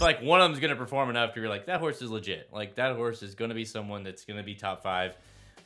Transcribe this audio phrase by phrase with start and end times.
[0.00, 2.48] like one of them's going to perform enough to be like that horse is legit.
[2.52, 5.16] Like that horse is going to be someone that's going to be top five.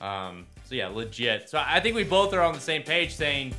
[0.00, 1.48] Um, so yeah, legit.
[1.48, 3.54] So I think we both are on the same page saying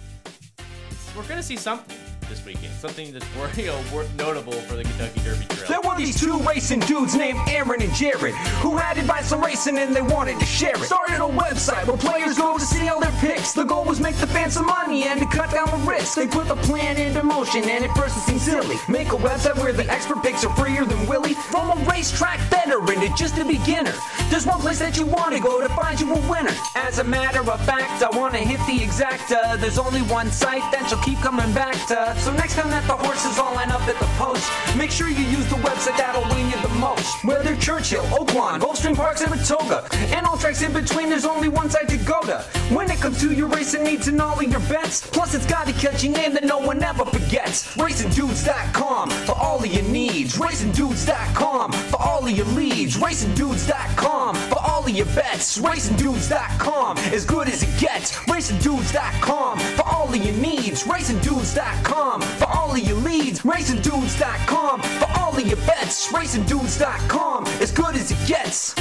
[1.15, 1.97] we're going to see something
[2.31, 2.73] this weekend.
[2.73, 3.83] Something that's worth, you know,
[4.17, 5.67] notable for the Kentucky Derby Trail.
[5.67, 8.33] There were these two racing dudes named Aaron and Jared
[8.63, 10.83] who had advice on racing and they wanted to share it.
[10.83, 13.51] Started a website where players go to see all their picks.
[13.53, 16.15] The goal was make the fans some money and to cut down the risk.
[16.15, 18.77] They put the plan into motion and at first it seemed silly.
[18.87, 21.33] Make a website where the expert picks are freer than Willie.
[21.33, 23.93] From a racetrack veteran to just a beginner.
[24.29, 26.55] There's one place that you want to go to find you a winner.
[26.75, 29.59] As a matter of fact, I want to hit the exacta.
[29.59, 32.20] There's only one site that you'll keep coming back to.
[32.21, 35.25] So next time that the horses all line up at the post, make sure you
[35.25, 37.25] use the website that'll win you the most.
[37.25, 41.89] Whether Churchill, Oaklawn, Gulfstream Park, Saratoga, and all tracks in between, there's only one site
[41.89, 42.45] to go to.
[42.69, 45.67] When it comes to your racing needs and all of your bets, plus it's got
[45.67, 47.75] a catchy name that no one ever forgets.
[47.75, 50.37] RacingDudes.com for all of your needs.
[50.37, 52.97] RacingDudes.com for all of your leads.
[52.97, 55.57] RacingDudes.com for all of your bets.
[55.57, 58.15] RacingDudes.com as good as it gets.
[58.29, 60.83] RacingDudes.com for all of your needs.
[60.83, 63.41] RacingDudes.com for all of your leads.
[63.41, 66.11] RacingDudes.com for all of your bets.
[66.11, 68.75] RacingDudes.com as good as it gets.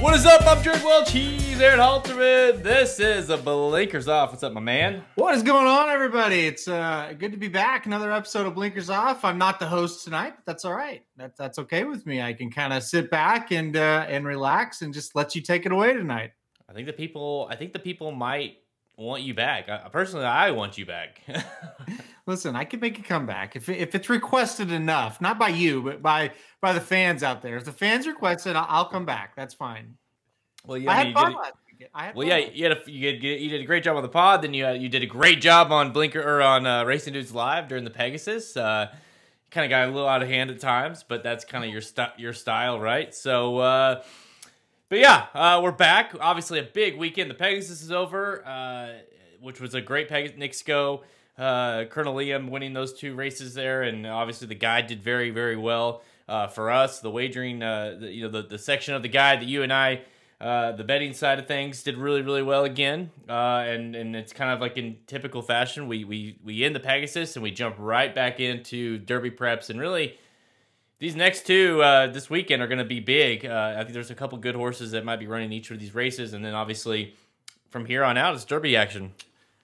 [0.00, 0.46] What is up?
[0.46, 1.10] I'm Drake Welch.
[1.10, 2.62] He's Aaron Halterman.
[2.62, 4.30] This is a Blinkers Off.
[4.30, 5.04] What's up, my man?
[5.16, 6.46] What is going on, everybody?
[6.46, 7.86] It's uh, good to be back.
[7.86, 9.24] Another episode of Blinkers Off.
[9.24, 11.02] I'm not the host tonight, but that's all right.
[11.16, 12.22] That, that's okay with me.
[12.22, 15.66] I can kind of sit back and uh, and relax and just let you take
[15.66, 16.30] it away tonight.
[16.68, 17.48] I think the people.
[17.50, 18.58] I think the people might
[19.02, 19.68] want you back.
[19.68, 21.22] I, personally, I want you back.
[22.26, 26.02] Listen, I can make a comeback if if it's requested enough, not by you, but
[26.02, 27.56] by by the fans out there.
[27.56, 29.34] If the fans request it, I'll, I'll come back.
[29.36, 29.94] That's fine.
[30.66, 31.36] Well, yeah, I, had fun.
[31.94, 32.38] I had well, fun.
[32.40, 34.42] yeah, you, had a, you, did, you did a great job on the pod.
[34.42, 37.32] Then you uh, you did a great job on Blinker or on uh, Racing Dudes
[37.32, 38.56] Live during the Pegasus.
[38.56, 38.88] Uh,
[39.50, 41.80] kind of got a little out of hand at times, but that's kind of your
[41.80, 43.14] st- your style, right?
[43.14, 44.02] So.
[44.90, 46.14] But yeah, uh, we're back.
[46.18, 47.30] Obviously, a big weekend.
[47.30, 49.00] The Pegasus is over, uh,
[49.38, 50.56] which was a great Pegasus.
[50.56, 51.02] Sco,
[51.36, 55.58] uh, Colonel Liam winning those two races there, and obviously the guide did very, very
[55.58, 57.00] well uh, for us.
[57.00, 59.74] The wagering, uh, the, you know, the, the section of the guide that you and
[59.74, 60.00] I,
[60.40, 63.10] uh, the betting side of things, did really, really well again.
[63.28, 67.36] And and it's kind of like in typical fashion, we we we end the Pegasus
[67.36, 70.18] and we jump right back into Derby preps, and really
[70.98, 73.46] these next two uh, this weekend are going to be big.
[73.46, 75.94] Uh, I think there's a couple good horses that might be running each of these
[75.94, 77.14] races, and then obviously
[77.70, 79.12] from here on out, it's Derby action.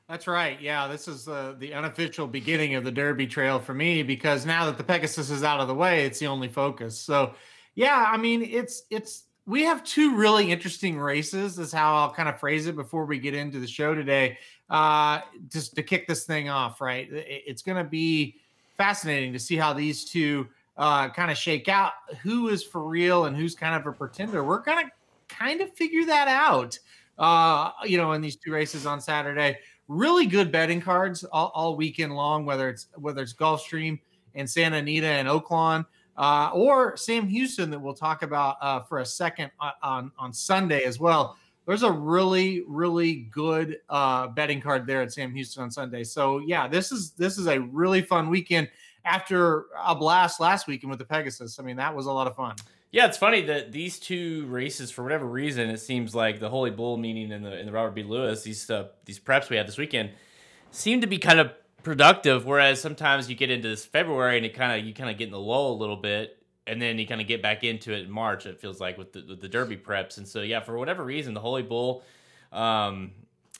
[0.08, 0.60] That's right.
[0.60, 4.66] Yeah, this is uh, the unofficial beginning of the Derby Trail for me because now
[4.66, 6.98] that the Pegasus is out of the way, it's the only focus.
[6.98, 7.34] So,
[7.74, 11.58] yeah, I mean, it's it's we have two really interesting races.
[11.58, 14.38] Is how I'll kind of phrase it before we get into the show today.
[14.68, 17.08] Uh, just to kick this thing off, right?
[17.10, 18.36] It's going to be
[18.76, 21.92] fascinating to see how these two uh, kind of shake out
[22.22, 24.42] who is for real and who's kind of a pretender.
[24.42, 24.90] We're gonna
[25.28, 26.78] kind of figure that out.
[27.16, 31.76] Uh, you know, in these two races on Saturday, really good betting cards all, all
[31.76, 32.44] weekend long.
[32.44, 34.00] Whether it's whether it's Gulfstream
[34.34, 35.86] and Santa Anita and Oaklawn,
[36.16, 39.50] uh, or Sam Houston that we'll talk about uh, for a second
[39.82, 41.36] on on Sunday as well.
[41.66, 46.02] There's a really really good uh, betting card there at Sam Houston on Sunday.
[46.02, 48.68] So yeah, this is this is a really fun weekend
[49.04, 51.58] after a blast last weekend with the Pegasus.
[51.58, 52.56] I mean, that was a lot of fun.
[52.90, 56.70] Yeah, it's funny that these two races, for whatever reason, it seems like the Holy
[56.70, 58.04] Bull meeting in the in the Robert B.
[58.04, 60.10] Lewis, these uh, these preps we had this weekend,
[60.70, 61.50] seem to be kind of
[61.82, 62.46] productive.
[62.46, 65.24] Whereas sometimes you get into this February and it kind of you kind of get
[65.24, 66.38] in the lull a little bit,
[66.68, 68.46] and then you kind of get back into it in March.
[68.46, 71.34] It feels like with the, with the Derby preps, and so yeah, for whatever reason,
[71.34, 72.04] the Holy Bull.
[72.52, 73.10] Um,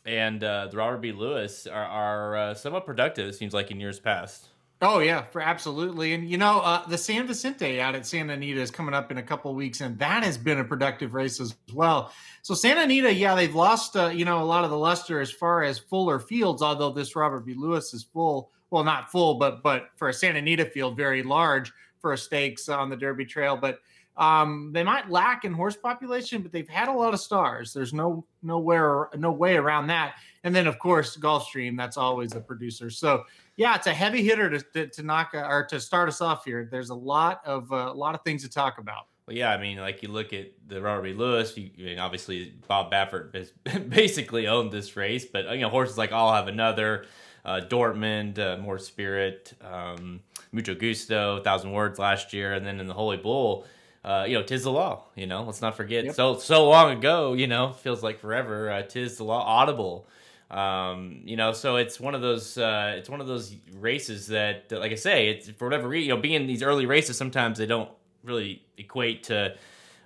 [0.07, 1.13] and uh, the Robert B.
[1.13, 3.27] Lewis are, are uh, somewhat productive.
[3.29, 4.49] It seems like in years past.
[4.83, 6.13] Oh yeah, for absolutely.
[6.13, 9.19] And you know, uh, the San Vicente out at Santa Anita is coming up in
[9.19, 12.13] a couple of weeks, and that has been a productive race as well.
[12.43, 15.31] So Santa Anita, yeah, they've lost uh, you know a lot of the luster as
[15.31, 16.61] far as fuller fields.
[16.61, 17.55] Although this Robert B.
[17.55, 21.73] Lewis is full, well, not full, but but for a Santa Anita field, very large
[22.01, 23.57] for a stakes on the Derby Trail.
[23.57, 23.79] But
[24.17, 27.73] um, they might lack in horse population, but they've had a lot of stars.
[27.73, 30.15] There's no nowhere no way around that.
[30.45, 32.91] And then of course Gulfstream, that's always a producer.
[32.91, 33.25] So
[33.57, 36.45] yeah, it's a heavy hitter to, to, to knock uh, or to start us off
[36.45, 36.69] here.
[36.71, 39.07] There's a lot of uh, a lot of things to talk about.
[39.27, 41.13] Well, yeah, I mean, like you look at the Robert B.
[41.15, 41.57] Lewis.
[41.57, 43.53] You, I mean, obviously Bob Baffert has
[43.89, 47.07] basically owned this race, but you know horses like I'll have another.
[47.45, 52.87] Uh, Dortmund, uh, More Spirit, um, Mucho Gusto, Thousand Words last year, and then in
[52.87, 53.67] the Holy Bull,
[54.03, 55.05] uh, you know, Tiz the Law.
[55.15, 56.07] You know, let's not forget.
[56.07, 56.15] Yep.
[56.15, 58.71] So so long ago, you know, feels like forever.
[58.71, 60.09] Uh, Tiz the Law, Audible.
[60.55, 64.71] Um, you know, so it's one of those uh, it's one of those races that,
[64.71, 67.67] like I say, it's for whatever reason, you know, being these early races, sometimes they
[67.67, 67.91] don't
[68.23, 69.57] really equate to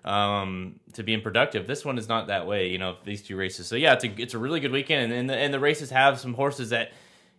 [0.07, 1.67] um, to being productive.
[1.67, 3.67] This one is not that way, you know, these two races.
[3.67, 5.91] So yeah, it's a it's a really good weekend, and and the, and the races
[5.91, 6.93] have some horses that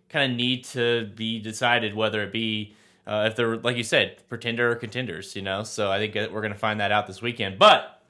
[0.10, 2.76] kind of need to be decided whether it be
[3.08, 5.64] uh, if they're like you said, pretender or contenders, you know.
[5.64, 7.58] So I think we're gonna find that out this weekend.
[7.58, 8.04] But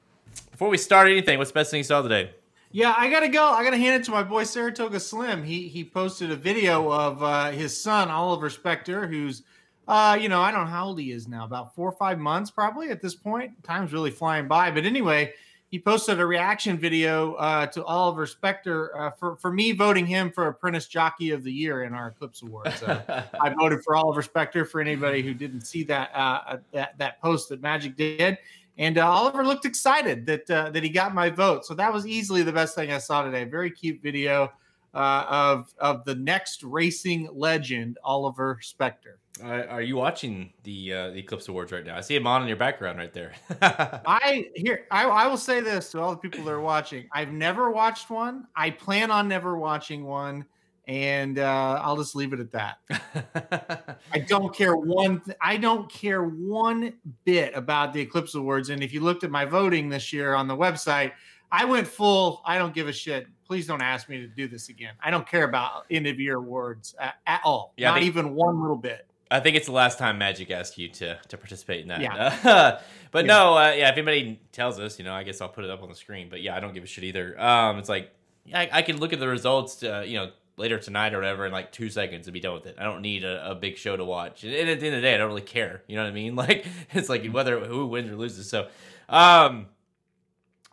[0.50, 2.32] before we start anything, what's the best thing you saw today?
[2.72, 3.44] Yeah, I gotta go.
[3.44, 5.42] I gotta hand it to my boy Saratoga Slim.
[5.42, 9.42] He he posted a video of uh, his son Oliver Specter, who's
[9.90, 12.16] uh, you know, I don't know how old he is now, about four or five
[12.16, 13.60] months probably at this point.
[13.64, 14.70] Time's really flying by.
[14.70, 15.32] But anyway,
[15.68, 20.30] he posted a reaction video uh, to Oliver Specter uh, for, for me voting him
[20.30, 22.78] for Apprentice Jockey of the Year in our Eclipse Awards.
[22.78, 23.02] So
[23.40, 24.64] I voted for Oliver Specter.
[24.64, 28.38] for anybody who didn't see that uh, that, that post that Magic did.
[28.78, 31.66] And uh, Oliver looked excited that uh, that he got my vote.
[31.66, 33.44] So that was easily the best thing I saw today.
[33.44, 34.52] Very cute video
[34.94, 39.16] uh, of of the next racing legend, Oliver Spector.
[39.42, 41.96] Uh, are you watching the uh, the Eclipse Awards right now?
[41.96, 43.32] I see him on in your background right there.
[43.62, 47.08] I here I, I will say this to all the people that are watching.
[47.12, 48.46] I've never watched one.
[48.56, 50.44] I plan on never watching one
[50.90, 53.96] and uh, I'll just leave it at that.
[54.12, 55.20] I don't care one.
[55.20, 56.94] Th- I don't care one
[57.24, 58.70] bit about the Eclipse Awards.
[58.70, 61.12] And if you looked at my voting this year on the website,
[61.52, 62.42] I went full.
[62.44, 63.28] I don't give a shit.
[63.46, 64.94] Please don't ask me to do this again.
[65.00, 67.72] I don't care about end of year awards at, at all.
[67.76, 69.06] Yeah, Not think, even one little bit.
[69.30, 72.00] I think it's the last time Magic asked you to to participate in that.
[72.00, 72.80] Yeah.
[73.12, 73.32] but yeah.
[73.32, 73.90] no, uh, yeah.
[73.90, 76.26] If anybody tells us, you know, I guess I'll put it up on the screen.
[76.28, 77.40] But yeah, I don't give a shit either.
[77.40, 78.10] Um, it's like
[78.52, 79.76] I, I can look at the results.
[79.76, 82.66] To, you know, later tonight or whatever in like two seconds and be done with
[82.66, 82.76] it.
[82.78, 84.44] I don't need a, a big show to watch.
[84.44, 85.82] And, at the end of the day, I don't really care.
[85.88, 86.36] You know what I mean?
[86.40, 88.48] Like it's like whether who wins or loses.
[88.48, 88.68] So,
[89.08, 89.66] um,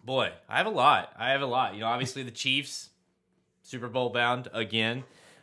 [0.04, 1.12] boy, I have a lot.
[1.18, 1.74] I have a lot.
[1.74, 2.90] You know, obviously the Chiefs,
[3.64, 5.00] Super Bowl bound again.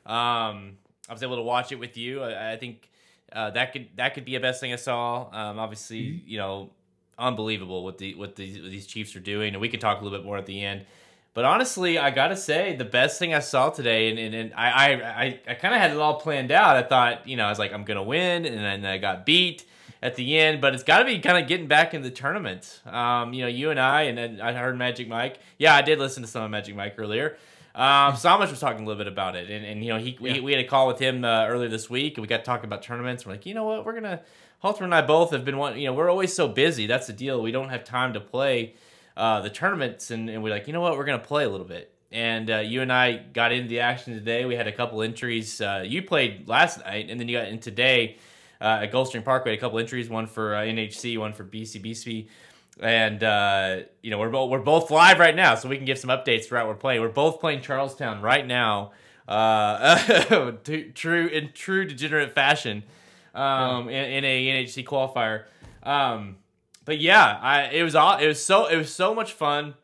[0.06, 2.22] Um, I was able to watch it with you.
[2.22, 2.88] I, I think
[3.32, 5.28] uh, that could that could be a best thing I saw.
[5.32, 6.28] Um, obviously, mm-hmm.
[6.28, 6.70] you know,
[7.18, 10.04] unbelievable what the what these what these Chiefs are doing, and we can talk a
[10.04, 10.86] little bit more at the end.
[11.34, 14.70] But honestly, I gotta say the best thing I saw today, and, and, and I
[14.70, 16.76] I, I, I kind of had it all planned out.
[16.76, 19.64] I thought, you know, I was like, I'm gonna win, and then I got beat
[20.00, 20.60] at the end.
[20.60, 22.80] But it's got to be kind of getting back in the tournament.
[22.86, 25.40] Um, you know, you and I, and then I heard Magic Mike.
[25.58, 27.36] Yeah, I did listen to some of Magic Mike earlier.
[27.74, 27.82] Um,
[28.14, 30.34] Samich was talking a little bit about it, and, and you know, he yeah.
[30.34, 32.66] we, we, had a call with him uh, earlier this week, and we got talking
[32.66, 33.26] about tournaments.
[33.26, 34.20] We're like, you know what, we're gonna.
[34.60, 35.76] Halter and I both have been one.
[35.76, 36.86] You know, we're always so busy.
[36.86, 37.42] That's the deal.
[37.42, 38.74] We don't have time to play
[39.16, 41.66] uh, the tournaments, and, and, we're like, you know what, we're gonna play a little
[41.66, 41.92] bit.
[42.10, 44.44] And uh, you and I got into the action today.
[44.44, 45.60] We had a couple entries.
[45.60, 48.18] Uh, you played last night, and then you got in today
[48.60, 49.44] uh, at Gulfstream Park.
[49.44, 52.28] We a couple entries, one for uh, NHC, one for BCBC.
[52.80, 55.98] And uh, you know we're both we're both live right now, so we can give
[55.98, 57.00] some updates throughout we're playing.
[57.00, 58.92] We're both playing Charlestown right now,
[60.94, 62.82] true in true degenerate fashion,
[63.32, 65.44] um, in, in, a NHC qualifier.
[65.84, 66.36] Um,
[66.84, 69.74] but yeah, I it was all it was so it was so much fun.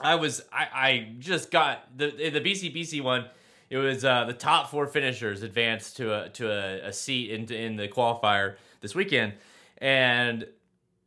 [0.00, 3.26] I was I, I just got the the BCBC one.
[3.68, 7.52] It was uh, the top four finishers advanced to a to a, a seat in
[7.52, 9.34] in the qualifier this weekend,
[9.78, 10.46] and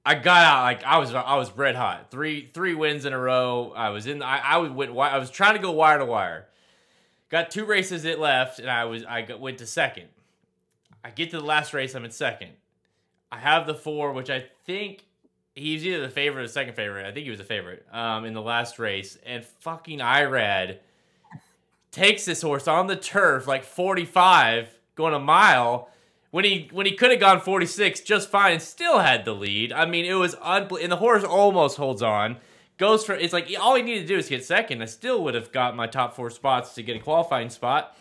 [0.06, 2.12] I got out like I was I was red hot.
[2.12, 3.74] Three three wins in a row.
[3.76, 6.48] I was in I I went I was trying to go wire to wire.
[7.30, 10.08] Got two races it left, and I was I went to second.
[11.04, 12.52] I get to the last race, I'm in second.
[13.32, 15.04] I have the four, which I think
[15.56, 17.06] he's either the favorite or the second favorite.
[17.06, 19.18] I think he was the favorite um, in the last race.
[19.26, 20.78] And fucking Irad
[21.92, 25.90] takes this horse on the turf like 45, going a mile.
[26.32, 29.72] When he when he could have gone 46 just fine and still had the lead.
[29.72, 30.78] I mean, it was unbelievable.
[30.78, 32.38] And the horse almost holds on.
[32.80, 34.82] Goes for it's like all he needed to do is get second.
[34.82, 37.96] I still would have got my top four spots to get a qualifying spot.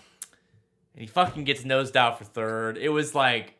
[0.94, 2.78] And he fucking gets nosed out for third.
[2.78, 3.54] It was like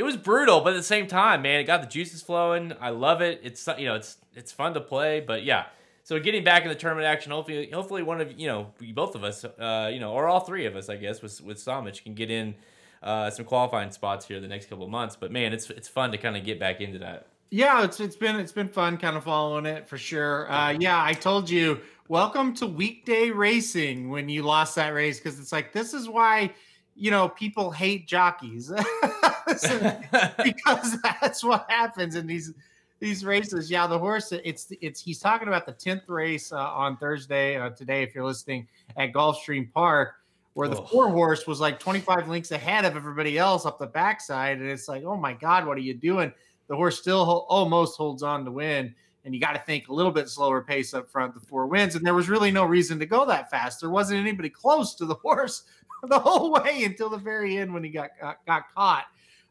[0.00, 2.72] it was brutal, but at the same time, man, it got the juices flowing.
[2.80, 3.42] I love it.
[3.44, 5.66] It's you know, it's it's fun to play, but yeah.
[6.04, 9.24] So getting back in the tournament action, hopefully, hopefully one of you know, both of
[9.24, 12.14] us, uh, you know, or all three of us, I guess, with with Samich can
[12.14, 12.54] get in
[13.02, 15.16] uh, some qualifying spots here the next couple of months.
[15.16, 17.26] But man, it's it's fun to kind of get back into that.
[17.50, 20.50] Yeah, it's it's been it's been fun kind of following it for sure.
[20.50, 21.78] Uh, yeah, I told you,
[22.08, 26.54] welcome to weekday racing when you lost that race because it's like this is why
[26.96, 28.72] you know people hate jockeys
[30.44, 32.52] because that's what happens in these
[33.00, 33.70] these races.
[33.70, 34.32] Yeah, the horse.
[34.32, 38.02] It's it's he's talking about the tenth race uh, on Thursday uh, today.
[38.02, 40.14] If you're listening at Gulfstream Park,
[40.54, 40.86] where the oh.
[40.86, 44.88] four horse was like 25 links ahead of everybody else up the backside, and it's
[44.88, 46.32] like, oh my god, what are you doing?
[46.68, 48.94] The horse still ho- almost holds on to win.
[49.24, 51.34] and you got to think a little bit slower pace up front.
[51.34, 53.80] The four wins, and there was really no reason to go that fast.
[53.80, 55.64] There wasn't anybody close to the horse
[56.04, 59.06] the whole way until the very end when he got got, got caught.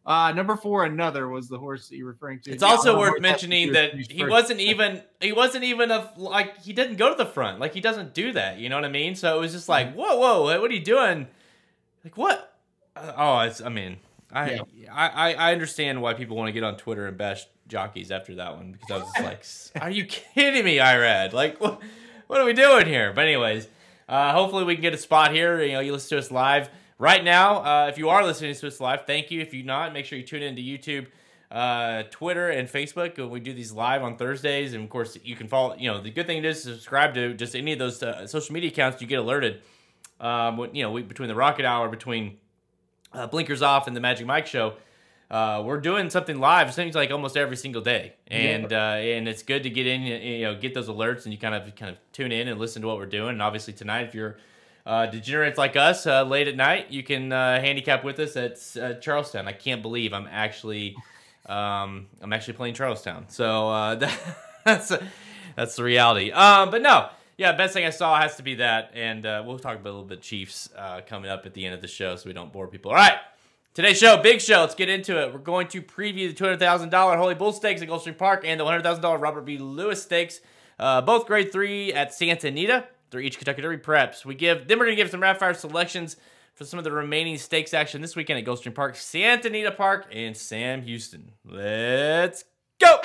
[0.06, 2.52] Uh, number four, another was the horse that you're referring to.
[2.52, 6.62] It's yeah, also worth mentioning that he was wasn't even he wasn't even a like
[6.62, 8.58] he didn't go to the front like he doesn't do that.
[8.58, 9.16] You know what I mean?
[9.16, 11.28] So it was just like whoa whoa what are you doing?
[12.04, 12.58] Like what?
[12.96, 13.98] Uh, oh, it's I mean
[14.32, 14.94] I, yeah.
[14.94, 18.56] I I understand why people want to get on Twitter and bash jockeys after that
[18.56, 21.34] one because I was just like, are you kidding me, Irad?
[21.34, 21.82] Like what
[22.28, 23.12] what are we doing here?
[23.14, 23.68] But anyways,
[24.08, 25.62] uh, hopefully we can get a spot here.
[25.62, 27.64] You know, you listen to us live right now.
[27.64, 29.42] Uh, if you are listening to us live, thank you.
[29.42, 31.08] If you're not, make sure you tune in to YouTube,
[31.50, 33.18] uh, Twitter, and Facebook.
[33.28, 35.76] We do these live on Thursdays, and of course, you can follow.
[35.76, 38.54] You know, the good thing is to subscribe to just any of those uh, social
[38.54, 39.02] media accounts.
[39.02, 39.62] You get alerted.
[40.20, 42.38] Um, you know, we, between the Rocket Hour, between
[43.14, 44.74] uh, Blinkers Off, and the Magic Mike Show.
[45.32, 46.70] Uh, we're doing something live.
[46.70, 48.94] It seems like almost every single day, and yeah.
[48.94, 51.54] uh, and it's good to get in, you know, get those alerts, and you kind
[51.54, 53.30] of kind of tune in and listen to what we're doing.
[53.30, 54.38] And obviously tonight, if you're
[54.90, 58.82] uh, degenerates like us uh, late at night, you can uh, handicap with us at
[58.82, 59.48] uh, Charlestown.
[59.48, 60.96] I can't believe I'm actually
[61.46, 63.26] um, I'm actually playing Charlestown.
[63.30, 64.10] So uh,
[64.66, 64.92] that's
[65.56, 66.32] that's the reality.
[66.32, 69.60] Um, but no, yeah, best thing I saw has to be that, and uh, we'll
[69.60, 70.70] talk about a little bit Chiefs
[71.06, 72.90] coming up at the end of the show, so we don't bore people.
[72.90, 73.20] All right.
[73.76, 74.62] Today's show, big show.
[74.62, 75.32] Let's get into it.
[75.32, 79.22] We're going to preview the $200,000 Holy Bull Stakes at Gulfstream Park and the $100,000
[79.22, 79.60] Robert B.
[79.60, 80.42] Lewis Stakes,
[80.80, 82.88] both grade three at Santa Anita.
[83.10, 84.26] They're each Kentucky Derby preps.
[84.26, 86.18] We give then we're gonna give some rapid fire selections
[86.56, 90.08] for some of the remaining stakes action this weekend at Gulfstream Park, Santa Anita Park,
[90.12, 91.32] and Sam Houston.
[91.46, 92.44] Let's
[92.80, 93.00] go!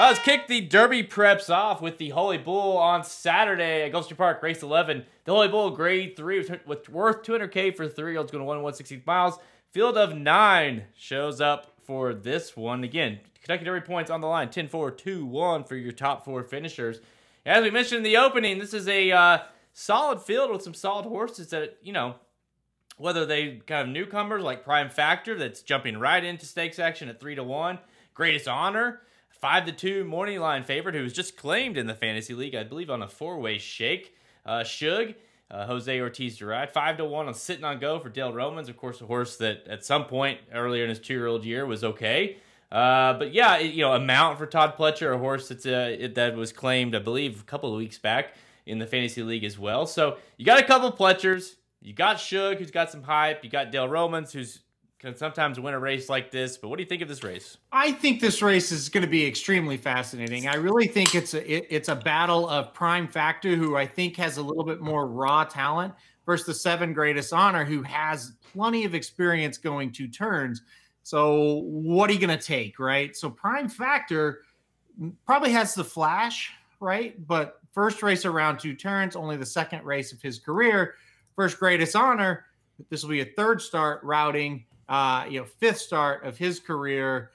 [0.00, 4.16] Uh, let's kick the Derby preps off with the Holy Bull on Saturday at Gulfstream
[4.16, 5.04] Park, race 11.
[5.24, 8.62] The Holy Bull, grade 3, with worth 200K for 3 year olds going to 1
[8.62, 9.38] 160 miles.
[9.72, 12.82] Field of 9 shows up for this one.
[12.82, 16.42] Again, Kentucky Derby points on the line 10 4 2 1 for your top four
[16.42, 17.00] finishers.
[17.46, 19.38] As we mentioned in the opening, this is a uh,
[19.72, 22.16] solid field with some solid horses that, you know,
[22.98, 27.18] whether they kind of newcomers like Prime Factor that's jumping right into stakes action at
[27.18, 27.78] 3 to 1,
[28.12, 32.34] Greatest Honor, 5 to 2 morning line favorite who was just claimed in the Fantasy
[32.34, 34.14] League, I believe, on a four way shake.
[34.44, 35.14] Uh, Shug,
[35.50, 36.70] uh, Jose Ortiz to ride.
[36.70, 39.66] 5 to 1 on Sitting on Go for Dale Romans, of course, a horse that
[39.66, 42.36] at some point earlier in his two year old year was okay.
[42.70, 46.36] Uh, but yeah, you know, a mount for Todd Pletcher, a horse that's uh, that
[46.36, 48.34] was claimed, I believe, a couple of weeks back
[48.66, 49.86] in the fantasy league as well.
[49.86, 53.72] So you got a couple Pletchers, you got Shug, who's got some hype, you got
[53.72, 54.60] Dale Romans, who's
[55.00, 56.58] can sometimes win a race like this.
[56.58, 57.56] But what do you think of this race?
[57.72, 60.46] I think this race is going to be extremely fascinating.
[60.46, 64.16] I really think it's a it, it's a battle of Prime Factor, who I think
[64.16, 65.94] has a little bit more raw talent,
[66.26, 70.62] versus the seven greatest honor, who has plenty of experience going two turns.
[71.10, 73.16] So what are you going to take, right?
[73.16, 74.42] So Prime Factor
[75.26, 77.26] probably has the flash, right?
[77.26, 80.94] But first race around two turns, only the second race of his career.
[81.34, 82.44] First greatest honor.
[82.90, 87.32] This will be a third start routing, uh, you know, fifth start of his career.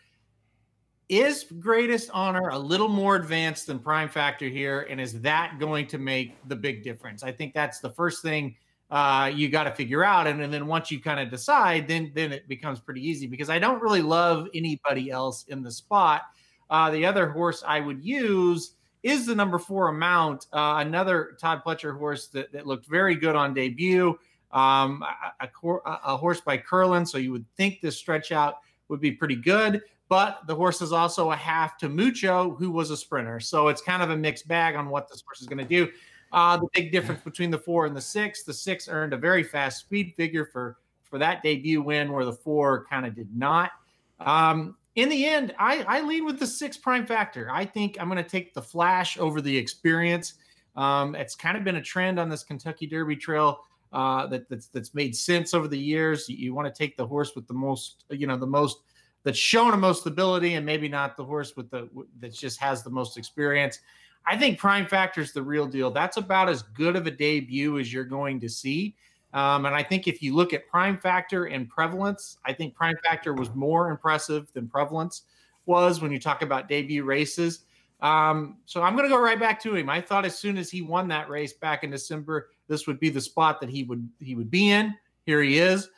[1.10, 4.88] Is greatest honor a little more advanced than Prime Factor here?
[4.89, 7.24] And is that going to make the big difference?
[7.24, 8.55] I think that's the first thing
[8.92, 10.27] uh, you got to figure out.
[10.27, 13.50] And, and then once you kind of decide, then then it becomes pretty easy because
[13.50, 16.24] I don't really love anybody else in the spot.
[16.70, 21.62] Uh, the other horse I would use is the number four amount, uh, another Todd
[21.63, 24.18] Pletcher horse that, that looked very good on debut.
[24.51, 25.04] Um,
[25.42, 28.56] a, a, a, horse by Curlin, so you would think this stretch out
[28.88, 29.82] would be pretty good.
[30.08, 33.39] But the horse is also a half to Mucho, who was a sprinter.
[33.39, 35.92] So it's kind of a mixed bag on what this horse is going to do.
[36.36, 39.42] Uh, the big difference between the four and the six, the six earned a very
[39.42, 43.72] fast speed figure for for that debut win, where the four kind of did not.
[44.20, 47.50] Um, in the end, I, I lean with the six prime factor.
[47.50, 50.34] I think I'm going to take the flash over the experience.
[50.75, 53.62] Um, it's kind of been a trend on this Kentucky Derby Trail
[53.94, 56.27] uh, that, that's that's made sense over the years.
[56.27, 58.80] You, you want to take the horse with the most, you know, the most
[59.24, 61.88] that's shown the most ability, and maybe not the horse with the
[62.20, 63.80] that just has the most experience.
[64.27, 65.91] I think Prime Factor is the real deal.
[65.91, 68.96] That's about as good of a debut as you're going to see.
[69.34, 72.96] Um, and I think if you look at Prime Factor and Prevalence, I think Prime
[73.03, 75.24] Factor was more impressive than Prevalence
[75.65, 77.65] was when you talk about debut races.
[78.01, 79.89] Um, so I'm going to go right back to him.
[79.89, 83.10] I thought as soon as he won that race back in December, this would be
[83.10, 84.94] the spot that he would he would be in.
[85.25, 85.89] Here he is.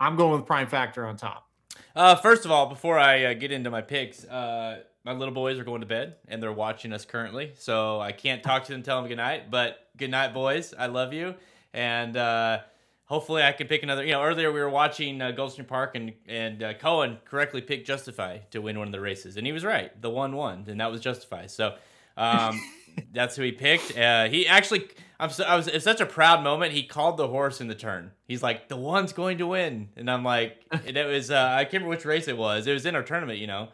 [0.00, 1.48] I'm going with Prime Factor on top.
[1.94, 5.58] Uh, first of all, before I uh, get into my picks, uh, my little boys
[5.58, 7.52] are going to bed and they're watching us currently.
[7.56, 9.50] So I can't talk to them, tell them good night.
[9.50, 10.74] But good night, boys.
[10.76, 11.34] I love you.
[11.72, 12.60] And uh,
[13.04, 14.04] hopefully I can pick another.
[14.04, 17.86] You know, earlier we were watching uh, Gulfstream Park and and uh, Cohen correctly picked
[17.86, 20.00] Justify to win one of the races, and he was right.
[20.00, 21.46] The one won, and that was Justify.
[21.46, 21.74] So
[22.16, 22.60] um,
[23.12, 23.96] that's who he picked.
[23.96, 26.72] Uh, he actually, I'm so, I was it's such a proud moment.
[26.72, 28.12] He called the horse in the turn.
[28.26, 31.64] He's like, the one's going to win, and I'm like, and it was uh, I
[31.64, 32.66] can't remember which race it was.
[32.66, 33.68] It was in our tournament, you know.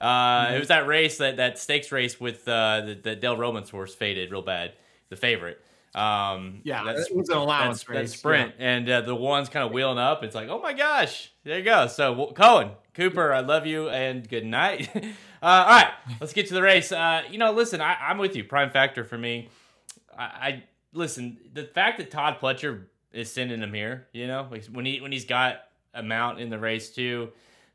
[0.00, 3.70] Uh, It was that race that that stakes race with uh, the, the Del Roman's
[3.70, 4.72] horse faded real bad,
[5.08, 5.60] the favorite.
[5.94, 8.10] Um, Yeah, that's, it was an allowance that's, race.
[8.10, 10.22] that's sprint, and uh, the one's kind of wheeling up.
[10.22, 11.86] It's like, oh my gosh, there you go.
[11.86, 14.90] So Cohen Cooper, I love you, and good night.
[14.94, 15.02] uh,
[15.42, 16.92] all right, let's get to the race.
[16.92, 18.44] Uh, you know, listen, I, I'm with you.
[18.44, 19.48] Prime factor for me.
[20.18, 21.38] I, I listen.
[21.54, 25.24] The fact that Todd Pletcher is sending him here, you know, when he when he's
[25.24, 25.60] got
[25.94, 27.30] a mount in the race too,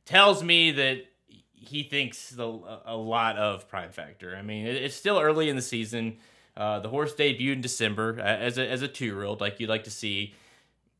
[0.05, 1.05] tells me that
[1.61, 4.35] he thinks the, a lot of prime factor.
[4.35, 6.17] I mean, it, it's still early in the season.
[6.57, 9.59] Uh, the horse debuted in December uh, as a as a two year old, like
[9.59, 10.33] you'd like to see.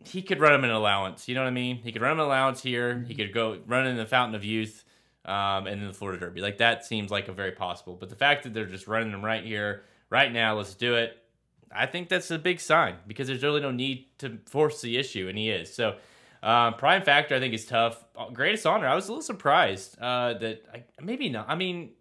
[0.03, 1.27] He could run him an allowance.
[1.27, 1.77] You know what I mean?
[1.77, 3.03] He could run him an allowance here.
[3.07, 4.83] He could go run in the Fountain of Youth,
[5.25, 6.41] um, and then the Florida Derby.
[6.41, 7.97] Like that seems like a very possible.
[7.99, 11.17] But the fact that they're just running him right here, right now, let's do it.
[11.73, 15.27] I think that's a big sign because there's really no need to force the issue,
[15.27, 15.73] and he is.
[15.73, 15.95] So,
[16.43, 18.03] um, prime factor, I think, is tough.
[18.15, 21.47] Uh, Greatest honor, I was a little surprised uh, that I, maybe not.
[21.49, 21.91] I mean,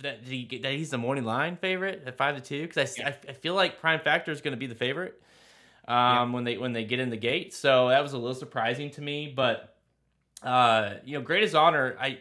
[0.00, 3.16] that he that he's the morning line favorite at five to two because I, I,
[3.28, 5.20] I feel like prime factor is going to be the favorite
[5.88, 7.54] um, when they when they get in the gate.
[7.54, 9.76] So that was a little surprising to me, but
[10.42, 12.18] uh, you know, greatest honor, I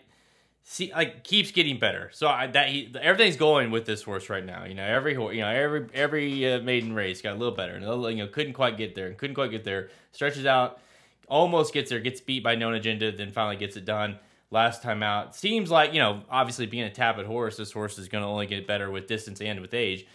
[0.63, 2.09] see like keeps getting better.
[2.13, 4.65] So I, that he everything's going with this horse right now.
[4.65, 7.85] You know, every you know every every uh, maiden race got a little better, and
[7.85, 9.89] a little, you know couldn't quite get there, and couldn't quite get there.
[10.11, 10.79] Stretches out,
[11.27, 14.19] almost gets there, gets beat by known agenda, then finally gets it done.
[14.49, 18.07] Last time out, seems like you know obviously being a Tapit horse, this horse is
[18.07, 20.07] going to only get better with distance and with age.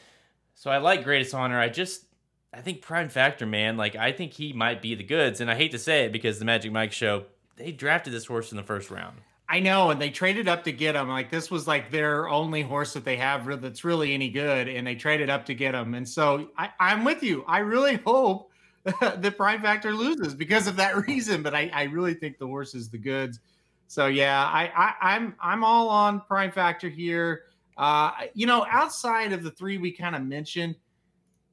[0.54, 1.61] So I like greatest honor.
[1.61, 2.07] I just
[2.54, 5.54] I think prime factor man, like I think he might be the goods, and I
[5.54, 7.25] hate to say it because the Magic Mike show
[7.57, 9.19] they drafted this horse in the first round.
[9.49, 11.09] I know, and they traded up to get him.
[11.09, 14.87] Like this was like their only horse that they have that's really any good, and
[14.87, 15.95] they traded up to get him.
[15.95, 17.45] And so I, I'm with you.
[17.47, 18.52] I really hope
[19.01, 21.43] that Prime Factor loses because of that reason.
[21.43, 23.40] But I, I really think the horse is the goods.
[23.87, 27.42] So yeah, I, I I'm I'm all on Prime Factor here.
[27.77, 30.77] Uh, you know, outside of the three we kind of mentioned,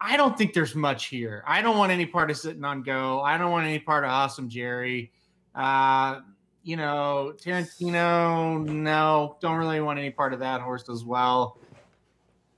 [0.01, 1.43] I don't think there's much here.
[1.45, 3.21] I don't want any part of sitting on go.
[3.21, 5.11] I don't want any part of Awesome Jerry.
[5.53, 6.21] Uh,
[6.63, 11.57] you know, Tarantino, no, don't really want any part of that horse as well.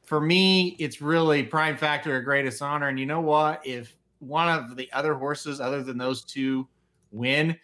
[0.04, 2.90] For me, it's really prime factor or greatest honor.
[2.90, 3.66] And you know what?
[3.66, 6.68] If one of the other horses, other than those two,
[7.12, 7.58] win,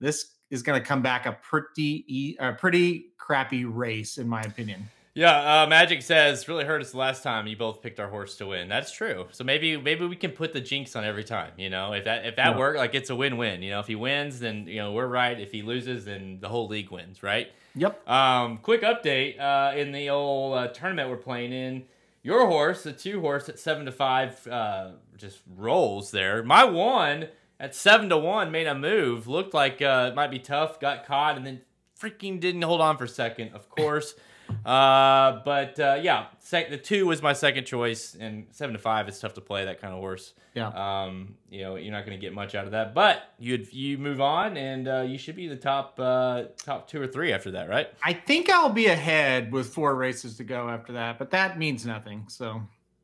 [0.00, 4.88] this is going to come back a pretty, a pretty crappy race, in my opinion.
[5.14, 8.36] Yeah, uh, Magic says really hurt us the last time you both picked our horse
[8.38, 8.68] to win.
[8.68, 9.26] That's true.
[9.30, 11.52] So maybe maybe we can put the jinx on every time.
[11.56, 12.58] You know, if that if that yeah.
[12.58, 13.62] worked, like it's a win win.
[13.62, 15.38] You know, if he wins, then you know we're right.
[15.38, 17.52] If he loses, then the whole league wins, right?
[17.76, 18.08] Yep.
[18.10, 21.84] Um, quick update uh, in the old uh, tournament we're playing in.
[22.24, 26.42] Your horse, the two horse at seven to five, uh, just rolls there.
[26.42, 27.28] My one
[27.60, 29.26] at seven to one made a move.
[29.26, 30.80] Looked like uh, it might be tough.
[30.80, 31.60] Got caught and then
[31.98, 33.52] freaking didn't hold on for a second.
[33.54, 34.14] Of course.
[34.64, 39.08] Uh, but uh, yeah, sec- the two was my second choice, and seven to five
[39.08, 40.34] is tough to play that kind of horse.
[40.54, 40.68] Yeah.
[40.68, 43.98] Um, you know, you're not going to get much out of that, but you you
[43.98, 47.52] move on, and uh, you should be the top uh, top two or three after
[47.52, 47.88] that, right?
[48.02, 51.84] I think I'll be ahead with four races to go after that, but that means
[51.84, 52.26] nothing.
[52.28, 52.62] So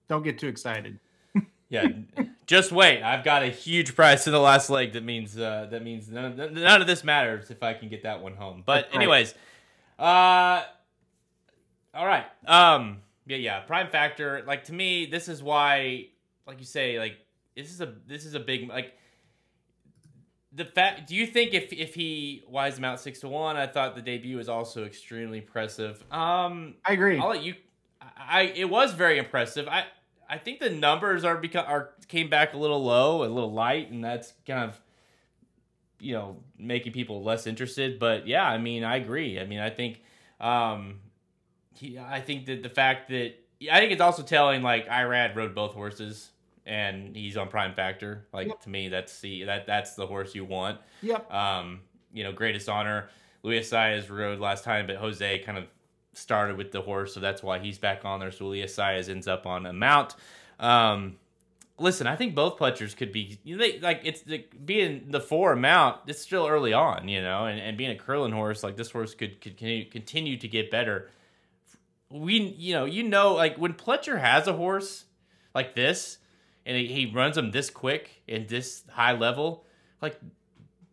[0.08, 0.98] don't get too excited.
[1.70, 1.86] Yeah,
[2.46, 3.02] just wait.
[3.02, 4.92] I've got a huge prize in the last leg.
[4.92, 8.02] That means uh, that means none of, none of this matters if I can get
[8.02, 8.62] that one home.
[8.66, 9.02] But That's right.
[9.02, 9.34] anyways,
[9.98, 10.64] uh.
[11.92, 12.24] All right.
[12.46, 12.98] Um.
[13.26, 13.38] Yeah.
[13.38, 13.60] Yeah.
[13.60, 14.44] Prime factor.
[14.46, 16.06] Like to me, this is why,
[16.46, 17.16] like you say, like
[17.56, 18.94] this is a this is a big like.
[20.52, 21.08] The fact.
[21.08, 23.56] Do you think if if he wise him out six to one?
[23.56, 26.04] I thought the debut was also extremely impressive.
[26.10, 26.74] Um.
[26.84, 27.18] I agree.
[27.18, 27.54] I'll let you.
[28.00, 28.42] I.
[28.42, 29.66] It was very impressive.
[29.68, 29.84] I.
[30.30, 33.90] I think the numbers are become are came back a little low, a little light,
[33.90, 34.80] and that's kind of
[35.98, 37.98] you know making people less interested.
[37.98, 39.40] But yeah, I mean, I agree.
[39.40, 40.02] I mean, I think.
[40.40, 41.00] Um,
[41.74, 43.34] he, I think that the fact that
[43.70, 46.30] I think it's also telling like Irad rode both horses
[46.66, 48.26] and he's on prime factor.
[48.32, 48.60] Like Yep.
[48.62, 50.78] to me, that's the that that's the horse you want.
[51.02, 51.32] Yep.
[51.32, 51.80] Um,
[52.12, 53.08] you know, greatest honor.
[53.42, 55.66] Luis Saez rode last time, but Jose kind of
[56.12, 58.30] started with the horse, so that's why he's back on there.
[58.30, 60.14] So Luis Saez ends up on a mount.
[60.58, 61.16] Um,
[61.78, 64.22] listen, I think both pletchers could be you know, they, like it's
[64.64, 65.98] being the four mount.
[66.06, 69.14] It's still early on, you know, and, and being a Curlin horse like this horse
[69.14, 71.10] could, could continue, continue to get better.
[72.10, 75.04] We, you know, you know, like when Pletcher has a horse
[75.54, 76.18] like this,
[76.66, 79.64] and he, he runs them this quick and this high level,
[80.02, 80.20] like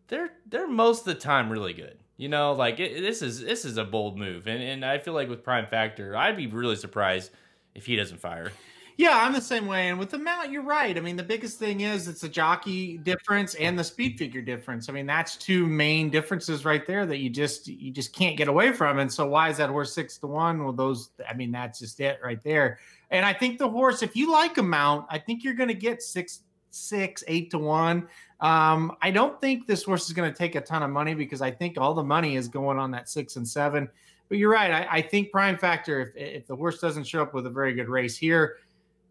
[0.08, 1.98] they're they're most of the time really good.
[2.18, 5.14] You know, like it, this is this is a bold move, and and I feel
[5.14, 7.30] like with Prime Factor, I'd be really surprised
[7.74, 8.52] if he doesn't fire.
[8.98, 9.90] Yeah, I'm the same way.
[9.90, 10.98] And with the mount, you're right.
[10.98, 14.88] I mean, the biggest thing is it's a jockey difference and the speed figure difference.
[14.88, 18.48] I mean, that's two main differences right there that you just you just can't get
[18.48, 18.98] away from.
[18.98, 20.64] And so why is that horse six to one?
[20.64, 22.80] Well, those I mean, that's just it right there.
[23.12, 26.02] And I think the horse, if you like a mount, I think you're gonna get
[26.02, 28.08] six, six, eight to one.
[28.40, 31.42] Um, I don't think this horse is going to take a ton of money because
[31.42, 33.88] I think all the money is going on that six and seven.
[34.28, 34.70] But you're right.
[34.70, 37.72] I, I think prime factor, if, if the horse doesn't show up with a very
[37.74, 38.58] good race here,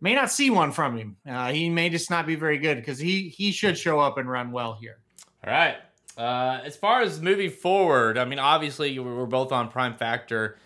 [0.02, 1.18] may not see one from him.
[1.28, 4.30] Uh, he may just not be very good because he he should show up and
[4.30, 5.00] run well here.
[5.46, 5.78] All right.
[6.18, 10.58] Uh, as far as moving forward, I mean, obviously we're both on prime factor.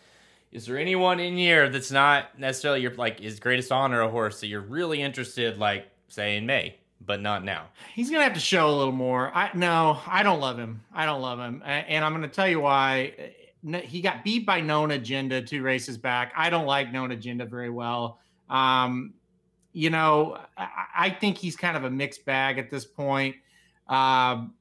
[0.52, 4.42] Is there anyone in here that's not necessarily your like his greatest honor a horse
[4.42, 6.76] that you're really interested, like say in May?
[7.06, 7.66] But not now.
[7.94, 9.32] He's gonna have to show a little more.
[9.36, 10.82] I no, I don't love him.
[10.94, 13.34] I don't love him, and I'm gonna tell you why.
[13.84, 16.34] He got beat by Known Agenda two races back.
[16.36, 18.20] I don't like Known Agenda very well.
[18.50, 19.14] Um,
[19.72, 23.36] you know, I, I, think he's kind of a mixed bag at this point.
[23.88, 24.56] Um,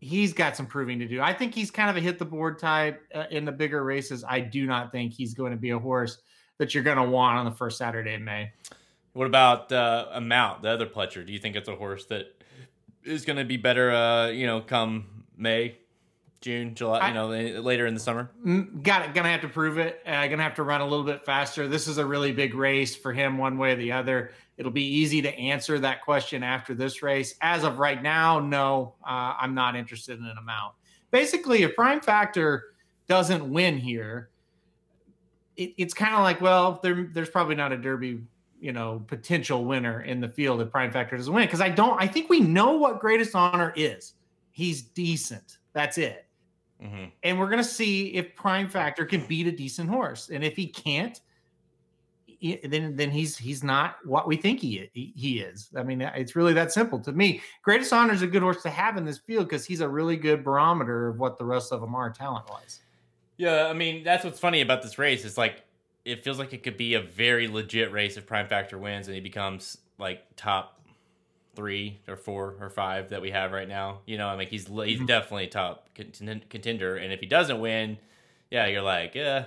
[0.00, 1.20] he's got some proving to do.
[1.20, 4.24] I think he's kind of a hit the board type uh, in the bigger races.
[4.28, 6.18] I do not think he's going to be a horse
[6.58, 8.52] that you're going to want on the first Saturday in May.
[9.16, 11.24] What about uh, Amount, the other Pletcher?
[11.24, 12.26] Do you think it's a horse that
[13.02, 15.78] is going to be better, uh, you know, come May,
[16.42, 17.28] June, July, I, you know,
[17.62, 18.30] later in the summer?
[18.82, 19.14] Got it.
[19.14, 20.02] Gonna have to prove it.
[20.06, 21.66] Uh, gonna have to run a little bit faster.
[21.66, 24.32] This is a really big race for him, one way or the other.
[24.58, 27.36] It'll be easy to answer that question after this race.
[27.40, 30.74] As of right now, no, uh, I'm not interested in an amount.
[31.10, 32.64] Basically, if Prime Factor
[33.08, 34.28] doesn't win here,
[35.56, 38.20] it, it's kind of like, well, there, there's probably not a Derby
[38.60, 42.00] you know potential winner in the field if Prime Factor doesn't win because I don't.
[42.00, 44.14] I think we know what greatest honor is.
[44.52, 45.58] He's decent.
[45.72, 46.26] That's it.
[46.82, 47.04] Mm-hmm.
[47.22, 50.66] And we're gonna see if Prime Factor can beat a decent horse, and if he
[50.66, 51.20] can't,
[52.64, 55.70] then then he's he's not what we think he he is.
[55.76, 57.40] I mean, it's really that simple to me.
[57.62, 60.16] Greatest honor is a good horse to have in this field because he's a really
[60.16, 62.80] good barometer of what the rest of them are talent wise.
[63.38, 65.24] Yeah, I mean that's what's funny about this race.
[65.24, 65.64] It's like
[66.06, 69.14] it feels like it could be a very legit race if Prime Factor wins and
[69.14, 70.80] he becomes like top
[71.56, 74.00] three or four or five that we have right now.
[74.06, 75.06] You know, I mean, he's he's mm-hmm.
[75.06, 77.98] definitely top contender, and if he doesn't win,
[78.52, 79.46] yeah, you're like, yeah,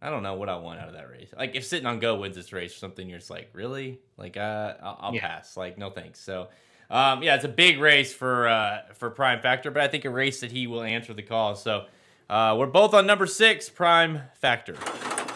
[0.00, 1.34] I don't know what I want out of that race.
[1.36, 3.98] Like if sitting on go wins this race or something, you're just like, really?
[4.16, 5.26] Like, uh, I'll, I'll yeah.
[5.26, 5.56] pass.
[5.56, 6.20] Like, no thanks.
[6.20, 6.48] So.
[6.92, 10.10] Um, yeah, it's a big race for uh, for Prime Factor, but I think a
[10.10, 11.54] race that he will answer the call.
[11.54, 11.84] So
[12.28, 14.74] uh, we're both on number six, Prime Factor.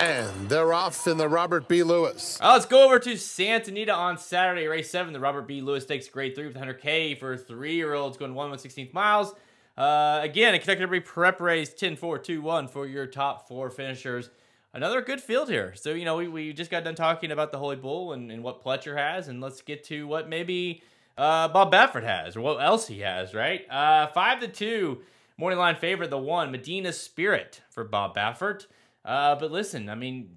[0.01, 1.83] And they're off in the Robert B.
[1.83, 2.39] Lewis.
[2.43, 5.13] Uh, let's go over to Santa Anita on Saturday, race seven.
[5.13, 5.61] The Robert B.
[5.61, 9.35] Lewis Stakes grade three with 100K for three year olds going 1 116th miles.
[9.77, 14.31] Uh, again, a Kentucky prep race 10 4 2 1 for your top four finishers.
[14.73, 15.73] Another good field here.
[15.77, 18.43] So, you know, we, we just got done talking about the Holy Bull and, and
[18.43, 20.83] what Pletcher has, and let's get to what maybe
[21.17, 23.69] uh, Bob Baffert has or what else he has, right?
[23.71, 25.01] Uh, 5 to 2,
[25.37, 28.67] morning line favorite, the one, Medina Spirit for Bob Baffert.
[29.05, 30.31] Uh, but listen, I mean,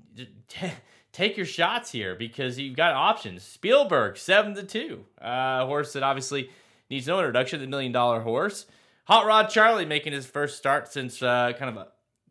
[0.48, 0.72] t-
[1.12, 3.44] take your shots here because you've got options.
[3.44, 6.50] Spielberg, seven to two, uh, horse that obviously
[6.90, 7.62] needs no introduction.
[7.62, 8.66] The million dollar horse.
[9.06, 11.88] Hot Rod Charlie making his first start since uh, kind of a,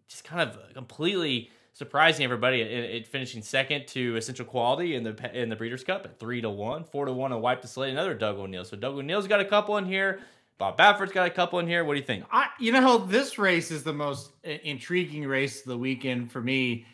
[0.09, 5.49] just kind of completely surprising everybody at, finishing second to Essential Quality in the in
[5.49, 7.93] the Breeders' Cup at three to one, four to one, and wipe the slate.
[7.93, 8.65] Another Doug O'Neill.
[8.65, 10.21] So Doug O'Neill's got a couple in here.
[10.59, 11.85] Bob Baffert's got a couple in here.
[11.85, 12.25] What do you think?
[12.31, 16.87] I, you know, this race is the most intriguing race of the weekend for me.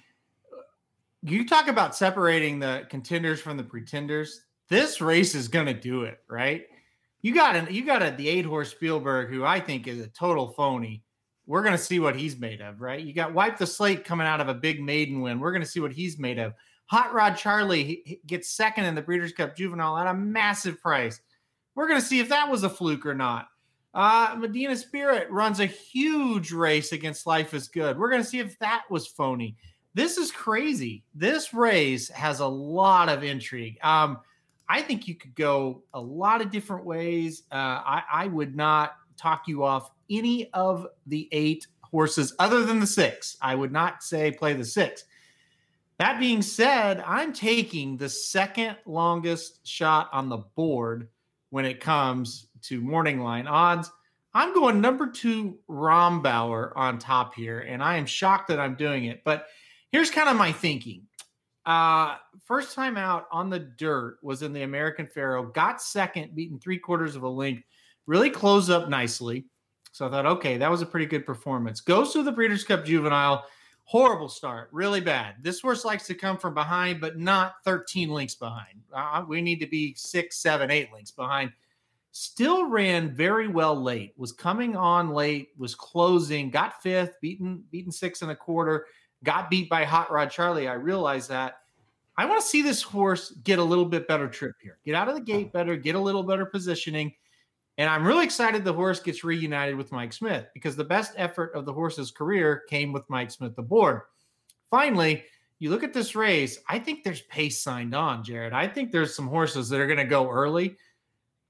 [1.22, 4.40] You talk about separating the contenders from the pretenders.
[4.68, 6.66] This race is going to do it, right?
[7.20, 10.08] You got an, you got a, the eight horse Spielberg, who I think is a
[10.08, 11.04] total phony.
[11.46, 13.00] We're going to see what he's made of, right?
[13.00, 15.38] You got wipe the slate coming out of a big maiden win.
[15.38, 16.54] We're going to see what he's made of.
[16.86, 21.20] Hot Rod Charlie gets second in the Breeders' Cup Juvenile at a massive price.
[21.74, 23.48] We're going to see if that was a fluke or not.
[23.94, 27.98] Uh, Medina Spirit runs a huge race against Life is Good.
[27.98, 29.56] We're going to see if that was phony.
[29.94, 31.04] This is crazy.
[31.14, 33.78] This race has a lot of intrigue.
[33.82, 34.18] Um,
[34.68, 37.42] I think you could go a lot of different ways.
[37.52, 42.80] Uh, I, I would not talk you off any of the eight horses other than
[42.80, 43.36] the six.
[43.42, 45.04] I would not say play the six.
[45.98, 51.08] That being said, I'm taking the second longest shot on the board
[51.50, 53.90] when it comes to morning line odds.
[54.34, 59.04] I'm going number two Rombauer on top here, and I am shocked that I'm doing
[59.04, 59.22] it.
[59.24, 59.46] But
[59.90, 61.06] here's kind of my thinking.
[61.64, 66.58] Uh, first time out on the dirt was in the American Pharoah, got second, beaten
[66.58, 67.62] three quarters of a length,
[68.06, 69.44] really closed up nicely.
[69.92, 71.80] So I thought, okay, that was a pretty good performance.
[71.80, 73.44] Goes to the Breeders' Cup Juvenile.
[73.84, 75.34] Horrible start, really bad.
[75.42, 78.80] This horse likes to come from behind, but not 13 links behind.
[78.92, 81.52] Uh, we need to be six, seven, eight links behind.
[82.12, 84.12] Still ran very well late.
[84.16, 85.48] Was coming on late.
[85.56, 86.50] Was closing.
[86.50, 87.16] Got fifth.
[87.20, 88.86] Beaten beaten six and a quarter.
[89.24, 90.68] Got beat by Hot Rod Charlie.
[90.68, 91.56] I realize that.
[92.18, 94.78] I want to see this horse get a little bit better trip here.
[94.84, 95.74] Get out of the gate better.
[95.74, 97.14] Get a little better positioning.
[97.78, 101.52] And I'm really excited the horse gets reunited with Mike Smith because the best effort
[101.54, 104.02] of the horse's career came with Mike Smith aboard.
[104.70, 105.24] Finally,
[105.58, 108.52] you look at this race, I think there's pace signed on, Jared.
[108.52, 110.76] I think there's some horses that are going to go early.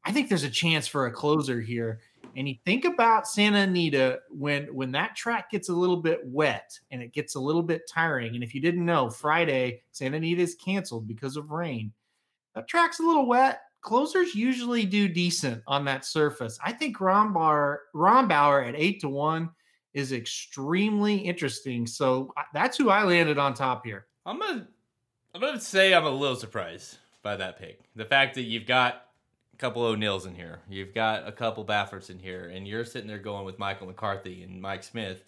[0.05, 2.01] I think there's a chance for a closer here.
[2.37, 6.79] And you think about Santa Anita when when that track gets a little bit wet
[6.91, 8.35] and it gets a little bit tiring.
[8.35, 11.93] And if you didn't know, Friday Santa Anita is canceled because of rain.
[12.55, 16.59] That track's a little wet closers usually do decent on that surface.
[16.65, 19.51] I think Rombauer, Rombauer at eight to one
[19.93, 21.87] is extremely interesting.
[21.87, 24.07] So that's who I landed on top here.
[24.25, 24.67] I'm gonna,
[25.35, 27.81] I'm gonna say I'm a little surprised by that pick.
[27.95, 29.09] The fact that you've got
[29.53, 33.09] a couple O'Neills in here, you've got a couple Bafferts in here, and you're sitting
[33.09, 35.25] there going with Michael McCarthy and Mike Smith.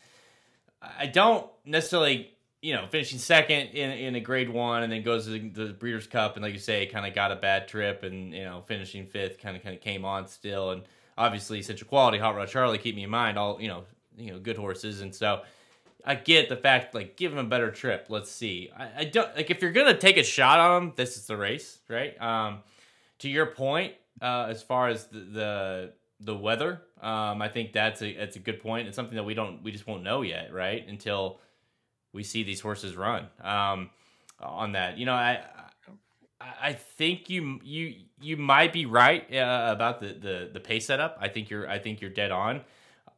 [0.83, 2.35] I don't necessarily
[2.65, 6.07] you know, finishing second in, in a grade one and then goes to the Breeders'
[6.07, 9.05] Cup and like you say, kind of got a bad trip and you know, finishing
[9.05, 10.83] fifth kind of kind of came on still and
[11.19, 13.85] obviously Essential Quality, Hot Rod Charlie, keep me in mind, all you know,
[14.17, 15.43] you know, good horses and so
[16.07, 18.07] I get the fact like give him a better trip.
[18.09, 18.71] Let's see.
[18.75, 21.37] I, I don't like if you're gonna take a shot on him, this is the
[21.37, 22.19] race, right?
[22.19, 22.61] Um,
[23.19, 28.03] to your point, uh, as far as the the, the weather, um, I think that's
[28.03, 28.89] a that's a good point.
[28.89, 30.87] It's something that we don't we just won't know yet, right?
[30.87, 31.41] Until
[32.13, 33.91] we see these horses run um,
[34.41, 34.99] on that.
[34.99, 35.41] You know, I
[36.41, 41.19] I think you you you might be right uh, about the, the the pace setup.
[41.21, 42.63] I think you're I think you're dead on.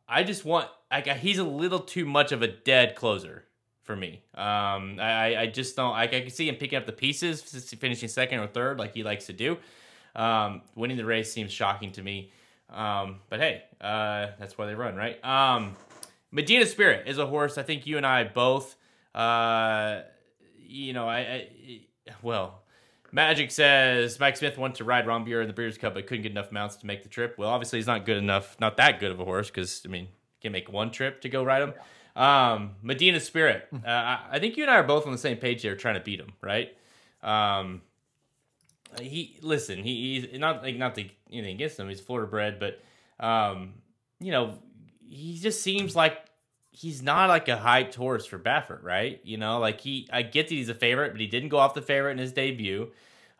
[0.08, 3.44] I just want like he's a little too much of a dead closer
[3.82, 4.22] for me.
[4.34, 5.94] Um, I I just don't.
[5.94, 9.02] I, I can see him picking up the pieces, finishing second or third like he
[9.02, 9.58] likes to do.
[10.16, 12.32] Um, winning the race seems shocking to me.
[12.70, 15.24] Um, but hey, uh, that's why they run, right?
[15.24, 15.76] Um,
[16.32, 18.74] Medina Spirit is a horse I think you and I both
[19.16, 20.02] uh,
[20.58, 21.48] you know, I, I,
[22.22, 22.62] well,
[23.12, 26.32] Magic says Mike Smith went to ride Rombauer in the Breeders' Cup, but couldn't get
[26.32, 27.36] enough mounts to make the trip.
[27.38, 30.08] Well, obviously he's not good enough, not that good of a horse, because I mean,
[30.42, 31.74] can make one trip to go ride him.
[32.14, 33.68] Um, Medina Spirit.
[33.72, 35.94] Uh, I, I think you and I are both on the same page here, trying
[35.94, 36.76] to beat him, right?
[37.22, 37.82] Um,
[39.00, 41.88] he listen, he, he's not like not the anything against him.
[41.88, 42.80] He's Florida bred, but
[43.24, 43.74] um,
[44.20, 44.58] you know,
[45.08, 46.18] he just seems like
[46.70, 49.20] he's not like a hyped horse for Baffert, right?
[49.24, 51.74] You know, like he, I get that he's a favorite, but he didn't go off
[51.74, 52.90] the favorite in his debut.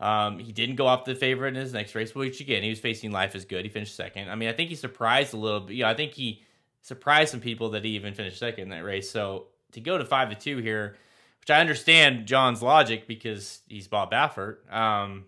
[0.01, 2.81] Um, he didn't go off the favorite in his next race, which again, he was
[2.81, 3.65] facing Life is Good.
[3.65, 4.31] He finished second.
[4.31, 5.77] I mean, I think he surprised a little bit.
[5.77, 6.43] You know, I think he
[6.83, 9.11] surprised some people that he even finished second in that race.
[9.11, 10.97] So to go to five to two here,
[11.41, 14.73] which I understand John's logic because he's Bob Baffert.
[14.73, 15.25] Um,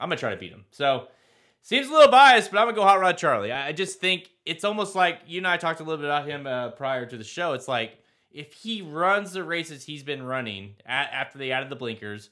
[0.00, 0.64] I'm gonna try to beat him.
[0.70, 1.08] So
[1.62, 3.52] Seems a little biased, but I'm gonna go Hot Rod Charlie.
[3.52, 6.46] I just think it's almost like you and I talked a little bit about him
[6.46, 7.52] uh, prior to the show.
[7.52, 7.98] It's like
[8.32, 12.30] if he runs the races he's been running at, after they added the blinkers,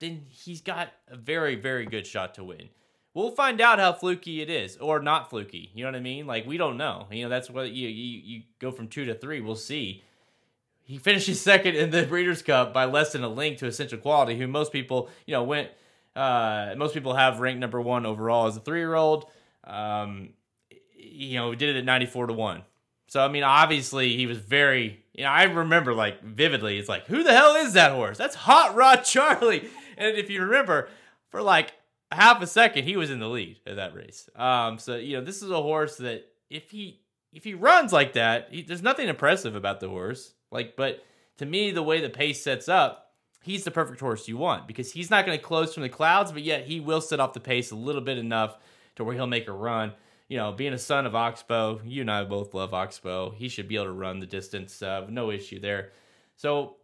[0.00, 2.68] then he's got a very, very good shot to win.
[3.14, 5.70] We'll find out how fluky it is, or not fluky.
[5.74, 6.26] You know what I mean?
[6.26, 7.06] Like we don't know.
[7.10, 9.40] You know that's what you you, you go from two to three.
[9.40, 10.04] We'll see.
[10.82, 14.38] He finishes second in the Breeders' Cup by less than a link to Essential Quality,
[14.38, 15.70] who most people you know went
[16.16, 19.26] uh, most people have ranked number one overall as a three year old.
[19.64, 20.30] Um,
[20.96, 22.62] you know, we did it at 94 to 1.
[23.06, 27.06] So, I mean, obviously, he was very, you know, I remember like vividly, it's like,
[27.06, 28.18] who the hell is that horse?
[28.18, 29.68] That's Hot Rod Charlie.
[29.96, 30.88] And if you remember,
[31.28, 31.72] for like
[32.12, 34.28] half a second, he was in the lead at that race.
[34.36, 37.00] Um, so, you know, this is a horse that if he,
[37.32, 40.34] if he runs like that, he, there's nothing impressive about the horse.
[40.50, 41.04] Like, but
[41.38, 43.09] to me, the way the pace sets up,
[43.42, 46.32] he's the perfect horse you want because he's not going to close from the clouds,
[46.32, 48.58] but yet he will set off the pace a little bit enough
[48.96, 49.92] to where he'll make a run.
[50.28, 53.30] You know, being a son of Oxbow, you and I both love Oxbow.
[53.30, 55.90] He should be able to run the distance, uh, no issue there.
[56.36, 56.76] So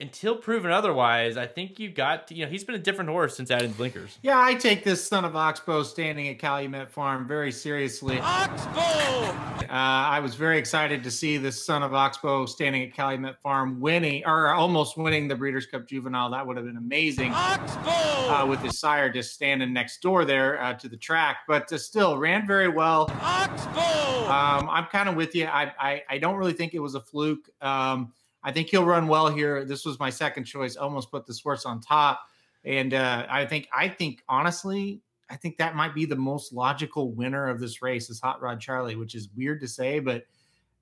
[0.00, 3.36] until proven otherwise, I think you got to, you know he's been a different horse
[3.36, 4.18] since adding blinkers.
[4.22, 8.18] Yeah, I take this son of Oxbow standing at Calumet Farm very seriously.
[8.20, 8.78] Oxbow.
[8.80, 13.80] Uh, I was very excited to see this son of Oxbow standing at Calumet Farm
[13.80, 16.30] winning or almost winning the Breeders' Cup Juvenile.
[16.30, 17.32] That would have been amazing.
[17.34, 21.72] Oxbow uh, with his sire just standing next door there uh, to the track, but
[21.72, 23.10] uh, still ran very well.
[23.20, 24.30] Oxbow.
[24.30, 25.46] Um, I'm kind of with you.
[25.46, 27.48] I, I I don't really think it was a fluke.
[27.60, 28.12] Um,
[28.48, 29.62] I think he'll run well here.
[29.66, 30.76] This was my second choice.
[30.76, 32.22] Almost put the horse on top,
[32.64, 37.12] and uh, I think I think honestly, I think that might be the most logical
[37.12, 40.24] winner of this race is Hot Rod Charlie, which is weird to say, but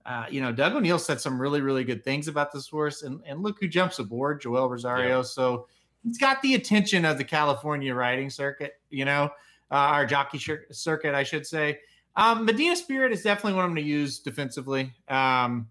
[0.04, 3.20] uh, you know, Doug O'Neill said some really, really good things about this horse, and
[3.26, 5.16] and look who jumps aboard, Joel Rosario.
[5.16, 5.22] Yeah.
[5.22, 5.66] So
[6.04, 9.24] he's got the attention of the California riding circuit, you know,
[9.72, 10.38] uh, our jockey
[10.70, 11.80] circuit, I should say.
[12.14, 14.92] Um, Medina Spirit is definitely what I'm going to use defensively.
[15.08, 15.66] Um,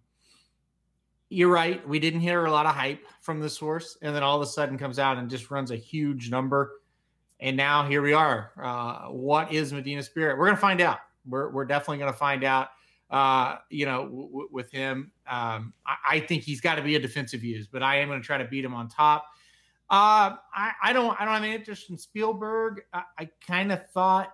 [1.30, 1.88] you're right.
[1.88, 4.50] We didn't hear a lot of hype from this horse, and then all of a
[4.50, 6.74] sudden comes out and just runs a huge number.
[7.40, 8.52] And now here we are.
[8.62, 10.38] Uh, what is Medina Spirit?
[10.38, 11.00] We're going to find out.
[11.28, 12.70] We're, we're definitely going to find out.
[13.10, 17.00] Uh, you know, w- with him, um, I, I, think he's got to be a
[17.00, 19.28] defensive use, but I am going to try to beat him on top.
[19.92, 22.82] Uh, I, I don't, I don't have any interest in Spielberg.
[22.92, 24.34] I, I kind of thought,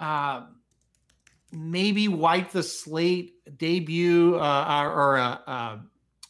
[0.00, 0.46] uh,
[1.52, 5.78] maybe wipe the slate debut uh, or, uh, uh,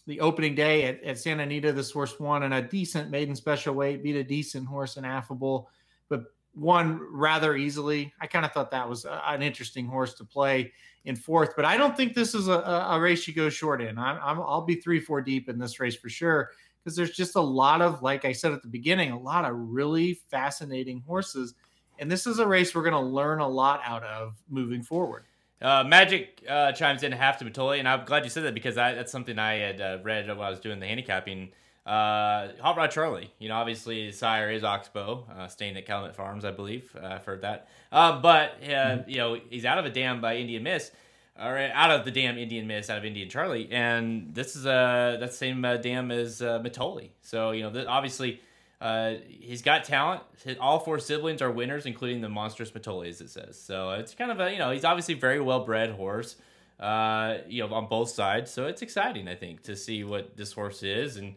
[0.07, 1.73] the opening day at, at, Santa Anita.
[1.73, 5.69] This horse won in a decent maiden special weight, beat a decent horse in affable,
[6.09, 8.12] but won rather easily.
[8.21, 10.73] I kind of thought that was a, an interesting horse to play
[11.05, 13.99] in fourth, but I don't think this is a, a race you go short in.
[13.99, 16.51] I'm, I'm, I'll be three, four deep in this race for sure
[16.83, 19.57] because there's just a lot of, like I said at the beginning, a lot of
[19.57, 21.55] really fascinating horses
[21.99, 25.25] and this is a race we're going to learn a lot out of moving forward.
[25.62, 28.77] Uh, Magic uh, chimes in half to Mitole, and I'm glad you said that because
[28.77, 31.51] I, that's something I had uh, read while I was doing the handicapping.
[31.87, 36.14] Uh, Hot Rod Charlie, you know, obviously his sire is Oxbow, uh, staying at Calumet
[36.14, 36.94] Farms, I believe.
[37.01, 37.68] Uh, I've heard that.
[37.90, 39.09] But, mm-hmm.
[39.09, 40.90] you know, he's out of a dam by Indian Miss,
[41.37, 43.68] or out of the dam Indian Miss, out of Indian Charlie.
[43.70, 47.11] And this is uh, that same uh, dam as uh, Mitole.
[47.22, 48.40] So, you know, th- obviously
[48.83, 50.23] uh, he's got talent.
[50.61, 53.57] All four siblings are winners, including the monstrous Mitole, as it says.
[53.57, 56.35] So it's kind of a you know he's obviously very well bred horse.
[56.81, 60.53] Uh, you know on both sides, so it's exciting I think to see what this
[60.53, 61.37] horse is and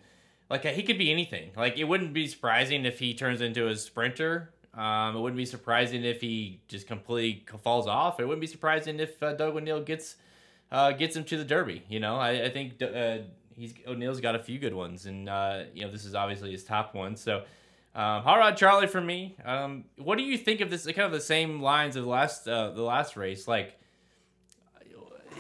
[0.49, 1.51] like he could be anything.
[1.55, 4.51] Like it wouldn't be surprising if he turns into a sprinter.
[4.73, 8.19] Um, it wouldn't be surprising if he just completely falls off.
[8.19, 10.15] It wouldn't be surprising if uh, Doug O'Neill gets
[10.71, 11.83] uh, gets him to the Derby.
[11.89, 13.19] You know, I, I think uh,
[13.55, 16.63] he's O'Neill's got a few good ones, and uh, you know this is obviously his
[16.63, 17.15] top one.
[17.15, 17.37] So,
[17.95, 19.35] um, Hot Rod Charlie for me.
[19.43, 20.85] Um, what do you think of this?
[20.85, 23.47] Kind of the same lines of the last uh, the last race.
[23.47, 23.79] Like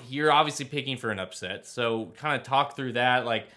[0.07, 3.25] you're obviously picking for an upset, so kind of talk through that.
[3.25, 3.47] Like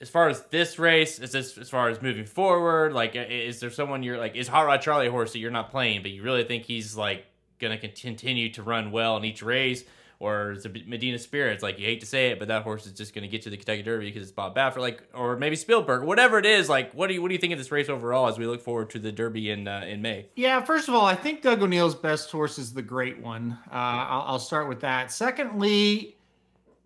[0.00, 2.92] as far as this race, is this as far as moving forward?
[2.92, 5.70] Like, is there someone you're like is Hot Rod Charlie a horse that you're not
[5.70, 7.24] playing, but you really think he's like
[7.58, 9.84] gonna continue to run well in each race?
[10.24, 11.62] Or it's Medina Spirits.
[11.62, 13.50] Like you hate to say it, but that horse is just going to get to
[13.50, 14.78] the Kentucky Derby because it's Bob Baffert.
[14.78, 16.68] Like, or maybe Spielberg, whatever it is.
[16.68, 18.62] Like, what do you what do you think of this race overall as we look
[18.62, 20.26] forward to the Derby in uh, in May?
[20.34, 23.58] Yeah, first of all, I think Doug O'Neill's best horse is the Great One.
[23.70, 25.12] Uh, I'll, I'll start with that.
[25.12, 26.16] Secondly,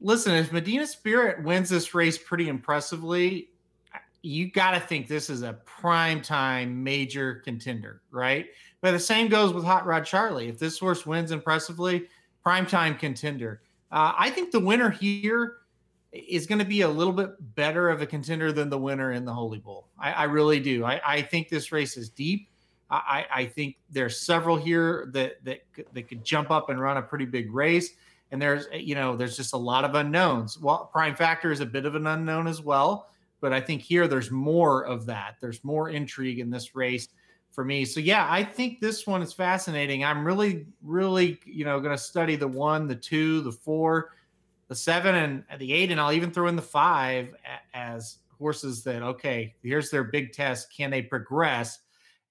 [0.01, 3.51] listen, if Medina Spirit wins this race pretty impressively,
[4.22, 8.46] you got to think this is a prime time major contender, right?
[8.81, 10.48] But the same goes with Hot Rod Charlie.
[10.48, 12.09] If this horse wins impressively
[12.44, 13.62] primetime contender.
[13.90, 15.57] Uh, I think the winner here
[16.12, 19.24] is going to be a little bit better of a contender than the winner in
[19.24, 19.88] the Holy Bull.
[19.98, 20.85] I, I really do.
[20.85, 22.48] I, I, think this race is deep.
[22.90, 25.61] I, I, think there's several here that that
[25.92, 27.90] that could jump up and run a pretty big race.
[28.31, 30.59] And there's you know there's just a lot of unknowns.
[30.59, 33.11] Well, Prime Factor is a bit of an unknown as well,
[33.42, 35.37] but I think here there's more of that.
[35.40, 37.09] There's more intrigue in this race
[37.59, 37.85] for me.
[37.85, 40.05] So yeah, I think this one is fascinating.
[40.05, 44.12] I'm really, really, you know, going to study the one, the two, the four,
[44.68, 47.35] the seven, and the eight, and I'll even throw in the five
[47.75, 50.73] as horses that okay, here's their big test.
[50.73, 51.81] Can they progress?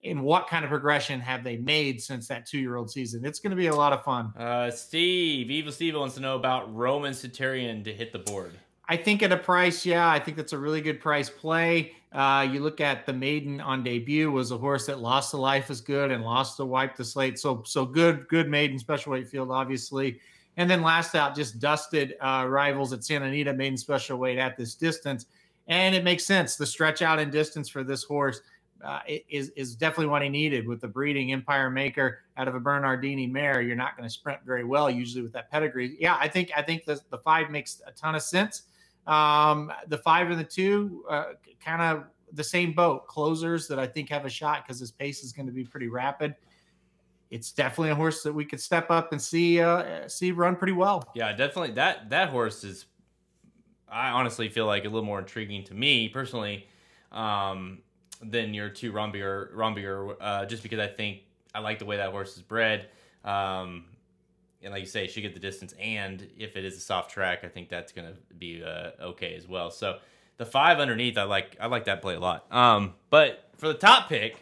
[0.02, 3.26] And what kind of progression have they made since that two-year-old season?
[3.26, 4.32] It's going to be a lot of fun.
[4.38, 8.54] Uh, Steve, Evil Steve wants to know about Roman Centurion to hit the board.
[8.88, 11.97] I think at a price, yeah, I think that's a really good price play.
[12.14, 15.70] Uh, you look at the maiden on debut was a horse that lost the life
[15.70, 17.38] is good and lost to wipe the slate.
[17.38, 20.20] So so good, good maiden special weight field, obviously.
[20.56, 24.58] And then last out just dusted uh, rivals at Santa Anita maiden special weight at
[24.58, 25.26] this distance.
[25.68, 26.56] And it makes sense.
[26.56, 28.42] The stretch out in distance for this horse
[28.84, 32.60] uh, is is definitely what he needed with the breeding Empire Maker out of a
[32.60, 33.62] Bernardini mare.
[33.62, 35.98] You're not going to sprint very well usually with that pedigree.
[36.00, 38.64] Yeah, I think I think the the five makes a ton of sense.
[39.08, 43.08] Um, the five and the two, uh, kind of the same boat.
[43.08, 45.88] Closers that I think have a shot because his pace is going to be pretty
[45.88, 46.36] rapid.
[47.30, 50.74] It's definitely a horse that we could step up and see uh, see run pretty
[50.74, 51.10] well.
[51.16, 51.72] Yeah, definitely.
[51.72, 52.86] That that horse is.
[53.90, 56.68] I honestly feel like a little more intriguing to me personally
[57.14, 57.80] um,
[58.22, 61.22] than your two Rombauer Rombauer, uh, just because I think
[61.56, 62.90] I like the way that horse is bred.
[63.24, 63.86] Um,
[64.64, 65.74] and like you say, she get the distance.
[65.80, 69.48] And if it is a soft track, I think that's to be uh, okay as
[69.48, 69.72] well.
[69.72, 69.98] So
[70.38, 72.52] the five underneath, I like I like that play a lot.
[72.52, 74.38] Um, but for the top pick,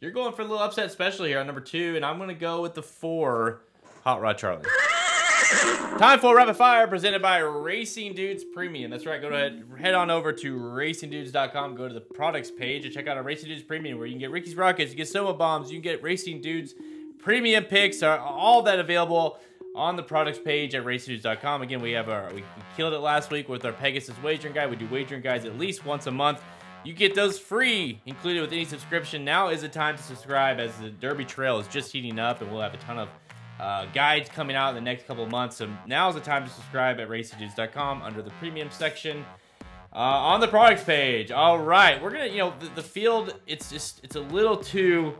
[0.00, 2.62] you're going for a little upset special here on number two, and I'm gonna go
[2.62, 3.62] with the four,
[4.04, 4.64] Hot Rod Charlie.
[5.98, 8.90] Time for rapid fire presented by Racing Dudes Premium.
[8.90, 9.20] That's right.
[9.20, 11.74] Go ahead, head on over to racingdudes.com.
[11.74, 14.20] Go to the products page and check out our Racing Dudes Premium, where you can
[14.20, 16.74] get Ricky's rockets, you get Soma bombs, you can get Racing Dudes
[17.22, 19.38] Premium picks, are all that available
[19.74, 21.62] on the products page at racingdudes.com.
[21.62, 22.42] Again, we have our we
[22.76, 24.70] killed it last week with our Pegasus wagering guide.
[24.70, 26.42] We do wagering guides at least once a month.
[26.82, 29.24] You get those free, included with any subscription.
[29.24, 32.50] Now is the time to subscribe as the Derby Trail is just heating up, and
[32.50, 33.08] we'll have a ton of
[33.60, 35.56] uh, guides coming out in the next couple of months.
[35.56, 39.24] So now is the time to subscribe at racingdudes.com under the premium section.
[39.92, 41.32] Uh, on the products page.
[41.32, 43.34] All right, we're gonna, you know, the, the field.
[43.48, 45.16] It's just, it's a little too,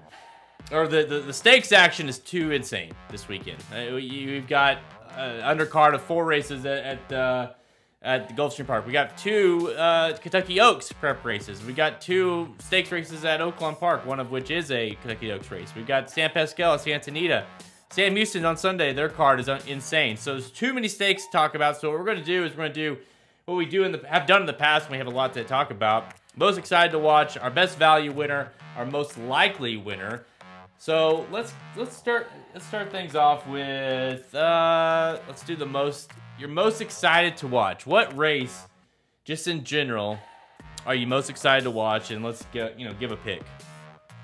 [0.72, 3.58] or the, the the stakes action is too insane this weekend.
[3.74, 4.78] Uh, You've got
[5.16, 7.50] uh, undercard of four races at at, uh,
[8.02, 8.86] at the Gulfstream Park.
[8.86, 11.64] We got two uh, Kentucky Oaks prep races.
[11.64, 15.50] We got two stakes races at Oaklawn Park, one of which is a Kentucky Oaks
[15.50, 15.74] race.
[15.74, 17.46] We've got San Pasqual, Santa Anita.
[17.92, 20.16] Sam Houston on Sunday, their card is insane.
[20.16, 21.76] So there's too many stakes to talk about.
[21.76, 22.98] So what we're going to do is we're going to do
[23.46, 24.88] what we do in the have done in the past.
[24.88, 26.14] We have a lot to talk about.
[26.36, 30.24] Most excited to watch our best value winner, our most likely winner.
[30.80, 36.48] So let's let's start let's start things off with uh, let's do the most you're
[36.48, 37.86] most excited to watch.
[37.86, 38.64] What race,
[39.24, 40.18] just in general,
[40.86, 42.12] are you most excited to watch?
[42.12, 43.42] And let's get you know give a pick.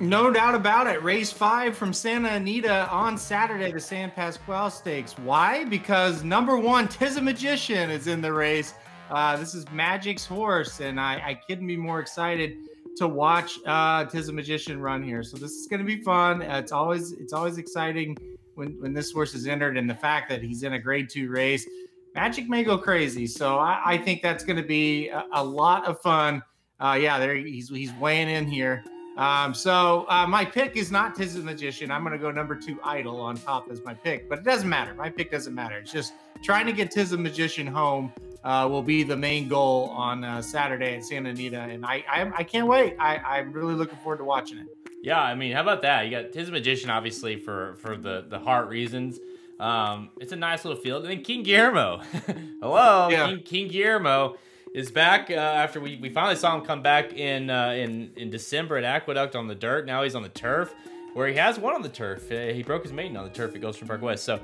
[0.01, 1.03] No doubt about it.
[1.03, 5.13] Race five from Santa Anita on Saturday, the San Pasqual Stakes.
[5.19, 5.67] Why?
[5.67, 8.73] Because number one, Tizamagician is in the race.
[9.11, 12.57] Uh, this is Magic's horse, and I, I couldn't be more excited
[12.97, 15.23] to watch uh, Tizamagician run here.
[15.23, 16.43] So this is going to be fun.
[16.43, 18.17] Uh, it's always it's always exciting
[18.55, 21.29] when when this horse is entered, and the fact that he's in a Grade Two
[21.29, 21.67] race.
[22.15, 25.85] Magic may go crazy, so I, I think that's going to be a, a lot
[25.85, 26.43] of fun.
[26.81, 28.83] Uh, yeah, there he's he's weighing in here.
[29.19, 31.91] Um, so uh, my pick is not Tiz the Magician.
[31.91, 34.69] I'm going to go number two, Idol, on top as my pick, but it doesn't
[34.69, 34.95] matter.
[34.95, 35.79] My pick doesn't matter.
[35.79, 38.13] It's just trying to get Tiz the Magician home
[38.47, 42.31] uh, will be the main goal on uh, Saturday at Santa Anita, and I I,
[42.39, 42.97] I can't wait.
[42.99, 44.67] I, I'm really looking forward to watching it.
[45.03, 46.05] Yeah, I mean, how about that?
[46.07, 49.19] You got Tiz Magician, obviously, for for the the heart reasons.
[49.59, 51.03] Um, it's a nice little field.
[51.05, 52.03] And then King Guillermo.
[52.61, 53.27] Hello, Yeah.
[53.29, 54.37] King, King Guillermo
[54.75, 58.31] is back uh, after we, we finally saw him come back in uh, in in
[58.31, 59.87] December at Aqueduct on the dirt.
[59.87, 60.75] Now he's on the turf,
[61.15, 62.31] where he has won on the turf.
[62.31, 64.25] Uh, he broke his maiden on the turf at Gulfstream Park West.
[64.25, 64.41] So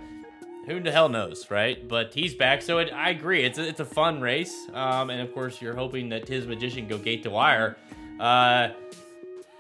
[0.67, 1.87] who the hell knows, right?
[1.87, 3.45] But he's back, so it, I agree.
[3.45, 6.87] It's a, it's a fun race, um, and of course you're hoping that his Magician
[6.89, 7.77] go gate to wire.
[8.21, 8.69] Uh,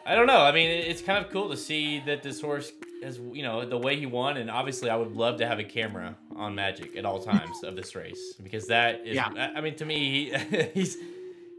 [0.04, 0.40] I don't know.
[0.40, 2.72] I mean, it's kind of cool to see that this horse
[3.02, 5.64] has, you know, the way he won, and obviously, I would love to have a
[5.64, 9.14] camera on Magic at all times of this race because that is.
[9.16, 9.52] Yeah.
[9.54, 10.96] I mean, to me, he, he's.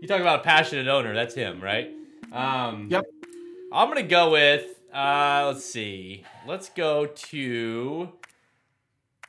[0.01, 1.13] You talk about a passionate owner.
[1.13, 1.89] That's him, right?
[2.33, 3.05] Um, Yep.
[3.71, 4.65] I'm gonna go with.
[4.93, 6.23] Uh, let's see.
[6.45, 8.09] Let's go to.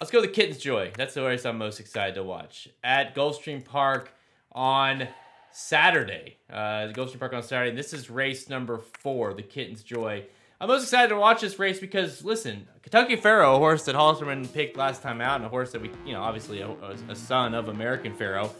[0.00, 0.90] Let's go to the Kitten's Joy.
[0.96, 4.12] That's the race I'm most excited to watch at Gulfstream Park
[4.50, 5.06] on
[5.52, 6.38] Saturday.
[6.50, 7.76] Uh, Gulfstream Park on Saturday.
[7.76, 10.24] This is race number four, the Kitten's Joy.
[10.60, 14.52] I'm most excited to watch this race because, listen, Kentucky Pharaoh, a horse that Halterman
[14.52, 16.70] picked last time out, and a horse that we, you know, obviously a,
[17.08, 18.52] a son of American Pharaoh.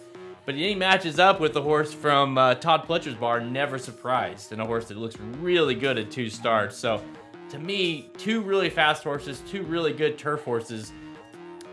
[0.46, 4.62] But he matches up with the horse from uh, Todd Pletcher's bar, Never Surprised, and
[4.62, 6.76] a horse that looks really good at two starts.
[6.76, 7.02] So,
[7.50, 10.92] to me, two really fast horses, two really good turf horses.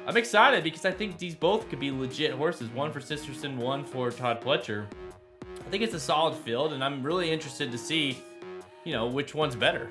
[0.08, 2.70] I'm excited because I think these both could be legit horses.
[2.70, 4.88] One for Sisterson, one for Todd Pletcher.
[5.60, 8.18] I think it's a solid field, and I'm really interested to see,
[8.84, 9.89] you know, which one's better.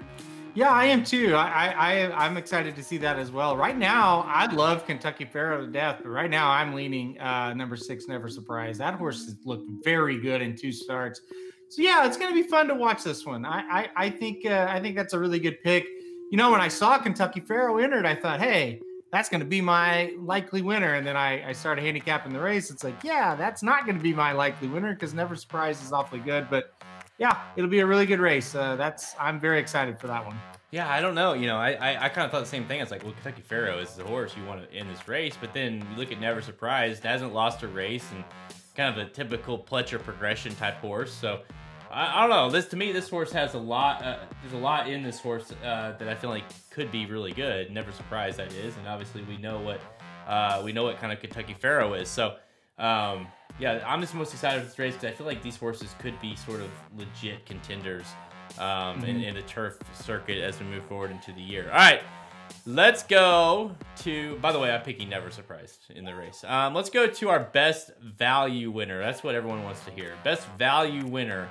[0.55, 1.37] Yeah, I am too.
[1.37, 3.57] I, I, I'm excited to see that as well.
[3.57, 7.77] Right now, I'd love Kentucky Pharaoh to death, but right now I'm leaning uh, number
[7.77, 8.79] six, Never Surprise.
[8.79, 11.21] That horse looked very good in two starts.
[11.69, 13.45] So yeah, it's going to be fun to watch this one.
[13.45, 15.87] I I, I think uh, I think that's a really good pick.
[16.33, 18.81] You know, when I saw Kentucky Pharaoh entered, I thought, hey,
[19.13, 20.95] that's going to be my likely winner.
[20.95, 22.71] And then I, I started handicapping the race.
[22.71, 25.93] It's like, yeah, that's not going to be my likely winner because Never Surprise is
[25.93, 26.75] awfully good, but
[27.19, 28.55] yeah, it'll be a really good race.
[28.55, 30.39] Uh, that's I'm very excited for that one.
[30.71, 31.35] Yeah, I don't know.
[31.35, 32.81] You know, I I, I kind of thought the same thing.
[32.81, 35.53] It's like, well, Kentucky Pharaoh is the horse you want to in this race, but
[35.53, 38.25] then you look at Never Surprised, hasn't lost a race, and
[38.75, 41.13] kind of a typical Pletcher progression type horse.
[41.13, 41.41] So
[41.91, 42.51] I, I don't know.
[42.51, 44.03] This to me, this horse has a lot.
[44.03, 46.45] Uh, there's a lot in this horse uh, that I feel like
[46.81, 47.71] could be really good.
[47.71, 49.81] Never Surprised that is, and obviously we know what
[50.27, 52.09] uh, we know what kind of Kentucky Pharaoh is.
[52.09, 52.37] So.
[52.79, 53.27] Um,
[53.59, 56.19] yeah, I'm just most excited for this race because I feel like these horses could
[56.19, 58.07] be sort of legit contenders
[58.59, 61.65] um, in, in the turf circuit as we move forward into the year.
[61.65, 62.01] All right,
[62.67, 64.37] Let's go to.
[64.37, 66.45] By the way, I'm picking Never Surprised in the race.
[66.47, 69.01] Um, let's go to our best value winner.
[69.01, 70.15] That's what everyone wants to hear.
[70.25, 71.49] Best value winner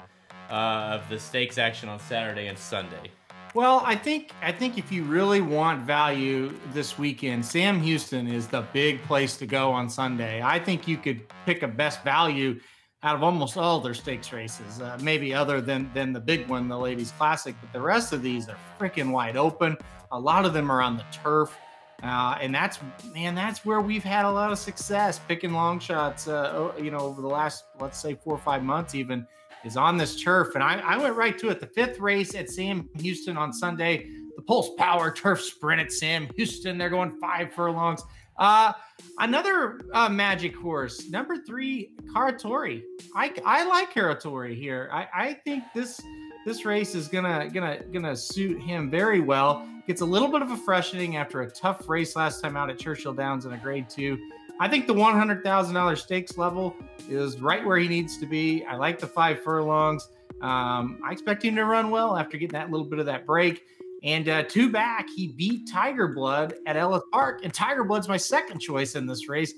[0.49, 3.11] uh, of the stakes action on Saturday and Sunday.
[3.55, 8.47] Well, I think I think if you really want value this weekend, Sam Houston is
[8.47, 10.41] the big place to go on Sunday.
[10.43, 12.59] I think you could pick a best value
[13.01, 16.67] out of almost all their stakes races, uh, maybe other than than the big one,
[16.67, 19.75] the Ladies Classic, but the rest of these are freaking wide open.
[20.11, 21.57] A lot of them are on the turf.
[22.03, 22.79] Uh, and that's
[23.13, 26.27] man, that's where we've had a lot of success picking long shots.
[26.27, 29.25] Uh, you know, over the last let's say four or five months, even
[29.63, 30.55] is on this turf.
[30.55, 31.59] And I, I went right to it.
[31.59, 36.27] The fifth race at Sam Houston on Sunday, the Pulse Power Turf Sprint at Sam
[36.35, 36.77] Houston.
[36.77, 38.01] They're going five furlongs.
[38.37, 38.71] Uh,
[39.19, 42.83] another uh, magic horse, number three, Caratori.
[43.13, 44.89] I, I like Caratori here.
[44.93, 45.99] I, I think this
[46.45, 49.67] this race is gonna gonna gonna suit him very well.
[49.87, 52.79] Gets a little bit of a freshening after a tough race last time out at
[52.79, 54.17] Churchill Downs in a Grade Two.
[54.59, 56.75] I think the one hundred thousand dollars stakes level
[57.07, 58.65] is right where he needs to be.
[58.65, 60.07] I like the five furlongs.
[60.41, 63.63] Um, I expect him to run well after getting that little bit of that break.
[64.03, 68.17] And uh, two back, he beat Tiger Blood at Ellis Park, and Tiger Blood's my
[68.17, 69.53] second choice in this race.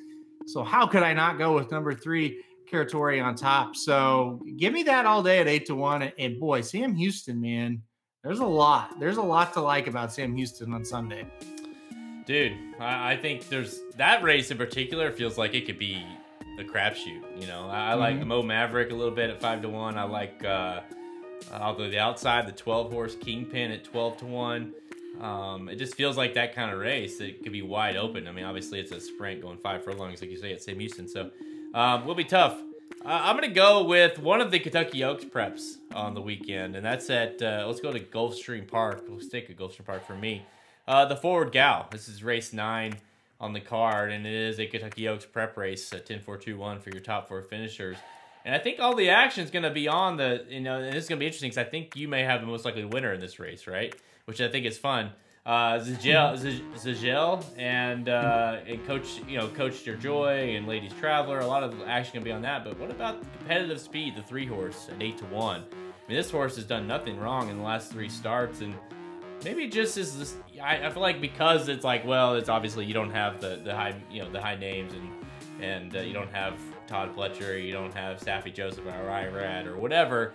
[0.47, 3.75] So how could I not go with number three, Caratori on top?
[3.75, 6.11] So give me that all day at eight to one.
[6.17, 7.83] And boy, Sam Houston, man,
[8.23, 8.99] there's a lot.
[8.99, 11.27] There's a lot to like about Sam Houston on Sunday.
[12.25, 16.05] Dude, I, I think there's that race in particular feels like it could be
[16.59, 17.21] a crapshoot.
[17.41, 18.27] You know, I, I like Mhm.
[18.27, 19.97] Mo Maverick a little bit at five to one.
[19.97, 20.81] I like uh,
[21.51, 24.73] I'll the outside, the twelve horse Kingpin at twelve to one.
[25.19, 27.19] Um, it just feels like that kind of race.
[27.19, 28.27] It could be wide open.
[28.27, 31.07] I mean, obviously it's a sprint going five furlongs, like you say at Sam Houston.
[31.07, 31.31] So
[31.73, 32.59] um, will be tough.
[33.03, 36.85] Uh, I'm gonna go with one of the Kentucky Oaks preps on the weekend, and
[36.85, 39.05] that's at uh, let's go to Gulfstream Park.
[39.07, 40.43] We'll stick at Gulfstream Park for me.
[40.87, 41.87] Uh, the Forward Gal.
[41.91, 42.97] This is race nine
[43.39, 47.01] on the card, and it is a Kentucky Oaks prep race, uh, 10-4-2-1 for your
[47.01, 47.97] top four finishers.
[48.45, 50.93] And I think all the action is going to be on the, you know, and
[50.93, 52.85] this is going to be interesting because I think you may have the most likely
[52.85, 53.95] winner in this race, right?
[54.25, 55.11] Which I think is fun.
[55.45, 56.37] Uh, Zagel,
[56.75, 61.39] Zagel and, uh, and Coach, you know, Coach Your Joy and Ladies Traveler.
[61.39, 62.63] A lot of action going to be on that.
[62.63, 65.61] But what about the competitive speed, the three horse at 8 to 1?
[65.61, 65.63] I
[66.07, 68.61] mean, this horse has done nothing wrong in the last three starts.
[68.61, 68.75] And
[69.43, 72.93] maybe just is this I, I feel like because it's like well it's obviously you
[72.93, 75.09] don't have the the high you know the high names and
[75.63, 79.67] and uh, you don't have Todd Pletcher you don't have Saffie Joseph or Ryan Rad
[79.67, 80.33] or whatever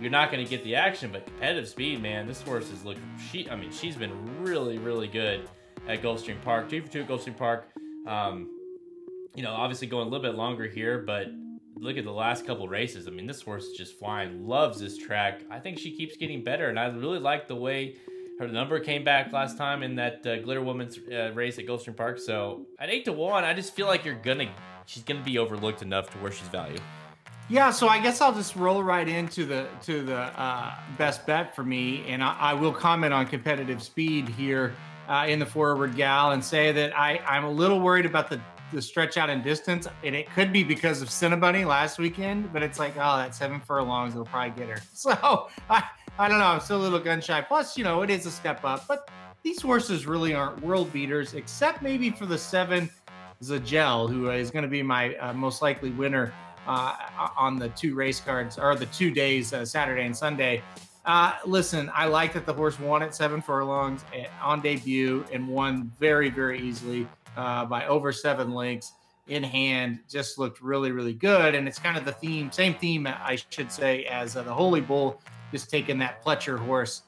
[0.00, 2.98] you're not going to get the action but competitive speed man this horse is look
[3.30, 5.48] she I mean she's been really really good
[5.88, 6.68] at Gulfstream Park.
[6.68, 7.68] Two for two at Gulfstream Park
[8.06, 8.50] um,
[9.34, 11.28] you know obviously going a little bit longer here but
[11.78, 13.06] look at the last couple races.
[13.06, 15.42] I mean this horse is just flying loves this track.
[15.50, 17.96] I think she keeps getting better and I really like the way
[18.38, 21.96] her number came back last time in that uh, Glitter Woman's uh, race at Gulfstream
[21.96, 22.18] Park.
[22.18, 24.50] So at eight to one, I just feel like you're gonna
[24.86, 26.82] she's gonna be overlooked enough to where she's valued.
[27.48, 31.54] Yeah, so I guess I'll just roll right into the to the uh, best bet
[31.54, 34.74] for me, and I, I will comment on competitive speed here
[35.08, 38.40] uh, in the forward gal and say that I I'm a little worried about the
[38.72, 42.64] the stretch out in distance, and it could be because of Cinnabunny last weekend, but
[42.64, 44.82] it's like oh that seven furlongs will probably get her.
[44.92, 45.84] So I
[46.18, 47.42] I don't know, I'm still a little gun shy.
[47.42, 49.10] Plus, you know, it is a step up, but
[49.42, 52.88] these horses really aren't world beaters, except maybe for the seven
[53.42, 56.32] Zagel, who is going to be my uh, most likely winner
[56.66, 56.96] uh,
[57.36, 60.62] on the two race cards or the two days, uh, Saturday and Sunday.
[61.04, 65.46] Uh, listen, I like that the horse won at seven furlongs eh, on debut and
[65.46, 67.06] won very, very easily
[67.36, 68.92] uh, by over seven lengths
[69.28, 70.00] in hand.
[70.08, 71.54] Just looked really, really good.
[71.54, 74.80] And it's kind of the theme, same theme, I should say, as uh, the Holy
[74.80, 75.20] Bull,
[75.52, 77.02] just taking that Pletcher horse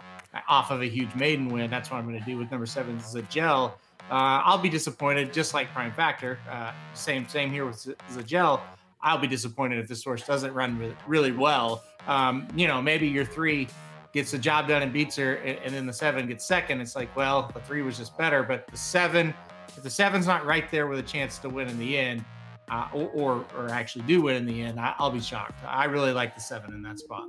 [0.48, 1.70] off of a huge maiden win.
[1.70, 3.72] That's what I'm going to do with number seven, Zagel.
[4.10, 6.38] Uh, I'll be disappointed, just like Prime Factor.
[6.50, 7.76] Uh, same, same here with
[8.12, 8.60] Zagel.
[9.02, 11.84] I'll be disappointed if this horse doesn't run really, really well.
[12.06, 13.68] Um, you know, maybe your three
[14.12, 16.80] gets the job done and beats her, and, and then the seven gets second.
[16.80, 19.34] It's like, well, the three was just better, but the seven,
[19.68, 22.24] if the seven's not right there with a chance to win in the end,
[22.70, 25.62] uh, or, or or actually do win in the end, I, I'll be shocked.
[25.66, 27.24] I really like the seven in that spot.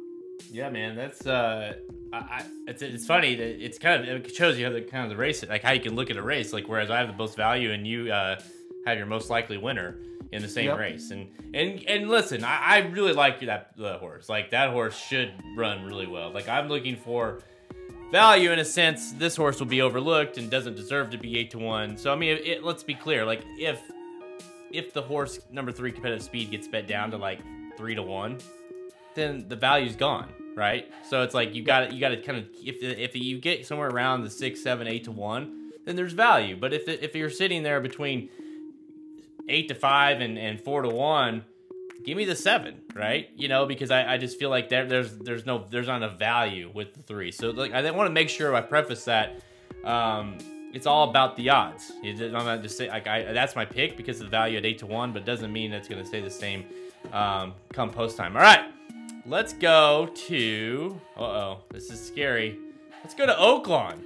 [0.52, 1.74] Yeah, man, that's uh,
[2.14, 5.04] I, I it's it's funny that it's kind of it shows you how the kind
[5.04, 7.08] of the race like how you can look at a race like whereas I have
[7.08, 8.40] the most value and you uh
[8.86, 9.98] have your most likely winner
[10.32, 10.78] in the same Yep.
[10.80, 11.12] race.
[11.12, 14.28] And and and listen I, I really like that the horse.
[14.30, 16.32] Like that horse should run really well.
[16.32, 17.40] Like I'm looking for
[18.12, 21.52] value in a sense this horse will be overlooked and doesn't deserve to be eight
[21.52, 21.96] to one.
[21.98, 23.80] So I mean it, it- let's be clear like if
[24.72, 27.40] if the horse number three competitive speed gets bet down to like
[27.78, 28.40] three to one
[29.16, 30.92] then the value's gone, right?
[31.08, 33.66] So it's like you got to you got to kind of if if you get
[33.66, 36.56] somewhere around the six, seven, eight to one, then there's value.
[36.56, 38.30] But if if you're sitting there between
[39.48, 41.44] eight to five and, and four to one,
[42.04, 43.30] give me the seven, right?
[43.36, 46.10] You know, because I, I just feel like there, there's there's no there's not a
[46.10, 47.32] value with the three.
[47.32, 49.42] So like I want to make sure I preface that.
[49.84, 50.38] Um,
[50.72, 51.92] it's all about the odds.
[52.04, 54.80] I'm not just say like I, that's my pick because of the value at eight
[54.80, 56.66] to one, but doesn't mean it's going to stay the same
[57.12, 58.36] um, come post time.
[58.36, 58.72] All right,
[59.30, 61.00] let's go to.
[61.18, 62.58] Uh oh, this is scary.
[63.04, 64.00] Let's go to Oaklawn.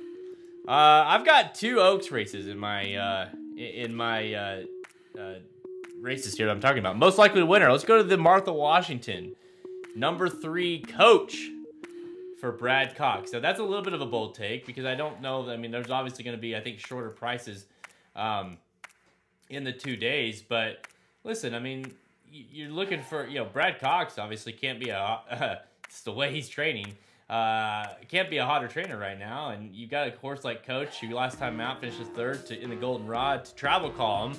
[0.67, 4.61] Uh, I've got two Oaks races in my uh, in my uh,
[5.19, 5.33] uh,
[5.99, 6.97] races here that I'm talking about.
[6.97, 7.71] Most likely winner.
[7.71, 9.35] Let's go to the Martha Washington,
[9.95, 11.49] number three coach
[12.39, 13.31] for Brad Cox.
[13.31, 15.49] So that's a little bit of a bold take because I don't know.
[15.49, 17.65] I mean, there's obviously going to be, I think, shorter prices
[18.15, 18.57] um,
[19.49, 20.41] in the two days.
[20.41, 20.85] But
[21.23, 21.93] listen, I mean,
[22.33, 26.49] you're looking for, you know, Brad Cox obviously can't be a, it's the way he's
[26.49, 26.87] training.
[27.29, 29.49] Uh, can't be a hotter trainer right now.
[29.49, 32.69] And you got a horse like Coach, who last time out finishes third to, in
[32.69, 34.37] the Golden Rod to travel him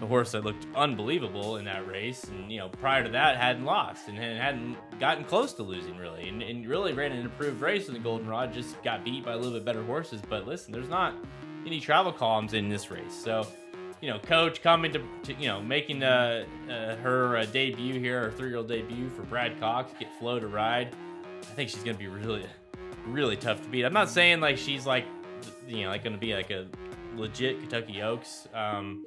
[0.00, 3.64] the horse that looked unbelievable in that race, and you know prior to that hadn't
[3.64, 7.86] lost and hadn't gotten close to losing really, and, and really ran an improved race
[7.86, 10.72] in the Golden Rod Just got beat by a little bit better horses, but listen,
[10.72, 11.14] there's not
[11.64, 13.46] any travel columns in this race, so
[14.02, 18.24] you know, coach coming to, to you know making uh, uh, her uh, debut here,
[18.24, 20.94] her three-year-old debut for Brad Cox, get Flo to ride.
[21.40, 22.44] I think she's gonna be really,
[23.06, 23.84] really tough to beat.
[23.84, 25.06] I'm not saying like she's like,
[25.66, 26.66] you know, like gonna be like a
[27.16, 28.46] legit Kentucky Oaks.
[28.52, 29.06] Um,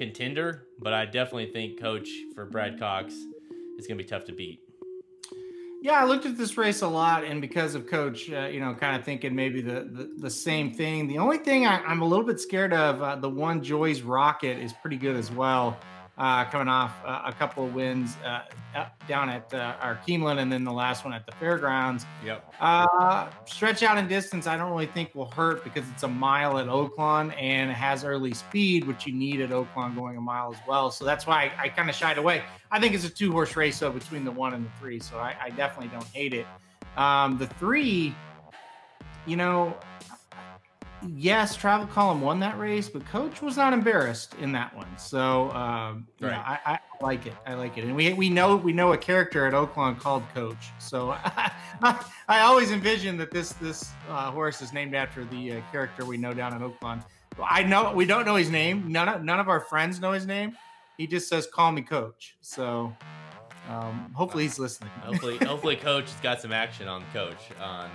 [0.00, 4.32] contender, but I definitely think coach for Brad Cox is going to be tough to
[4.32, 4.60] beat.
[5.82, 8.74] Yeah, I looked at this race a lot, and because of Coach, uh, you know,
[8.74, 11.08] kind of thinking maybe the, the, the same thing.
[11.08, 14.58] The only thing I, am a little bit scared of, uh, the one Joy's Rocket
[14.58, 15.78] is pretty good as well
[16.20, 18.42] uh, coming off uh, a couple of wins uh,
[19.08, 22.04] down at uh, our Keeneland and then the last one at the fairgrounds.
[22.22, 22.54] Yep.
[22.60, 26.58] Uh, stretch out in distance, I don't really think will hurt because it's a mile
[26.58, 30.60] at Oaklawn and has early speed, which you need at Oaklawn going a mile as
[30.68, 30.90] well.
[30.90, 32.42] So that's why I, I kind of shied away.
[32.70, 35.00] I think it's a two horse race though between the one and the three.
[35.00, 36.46] So I, I definitely don't hate it.
[36.98, 38.14] Um, the three,
[39.26, 39.74] you know,
[41.06, 44.86] yes, Travel Column won that race, but Coach was not embarrassed in that one.
[44.96, 46.30] So um, right.
[46.32, 47.34] yeah, I, I, like it.
[47.46, 50.70] I like it, and we we know we know a character at Oaklawn called Coach.
[50.78, 51.50] So I,
[52.28, 56.16] I always envision that this this uh, horse is named after the uh, character we
[56.16, 57.02] know down in Oaklawn.
[57.42, 58.90] I know we don't know his name.
[58.90, 60.56] None of none of our friends know his name.
[60.98, 62.94] He just says, "Call me Coach." So.
[63.68, 64.90] Um, hopefully he's listening.
[65.00, 67.88] hopefully, hopefully, Coach has got some action on Coach on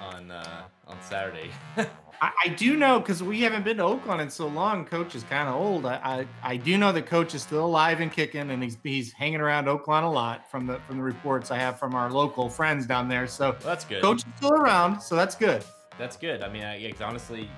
[0.00, 1.50] on uh, on Saturday.
[2.22, 4.84] I, I do know because we haven't been to Oaklawn in so long.
[4.84, 5.86] Coach is kind of old.
[5.86, 9.12] I, I, I do know that Coach is still alive and kicking, and he's he's
[9.12, 12.48] hanging around Oaklawn a lot from the from the reports I have from our local
[12.48, 13.26] friends down there.
[13.26, 14.02] So well, that's good.
[14.02, 15.64] Coach is still around, so that's good.
[15.98, 16.42] That's good.
[16.42, 17.50] I mean, I, honestly,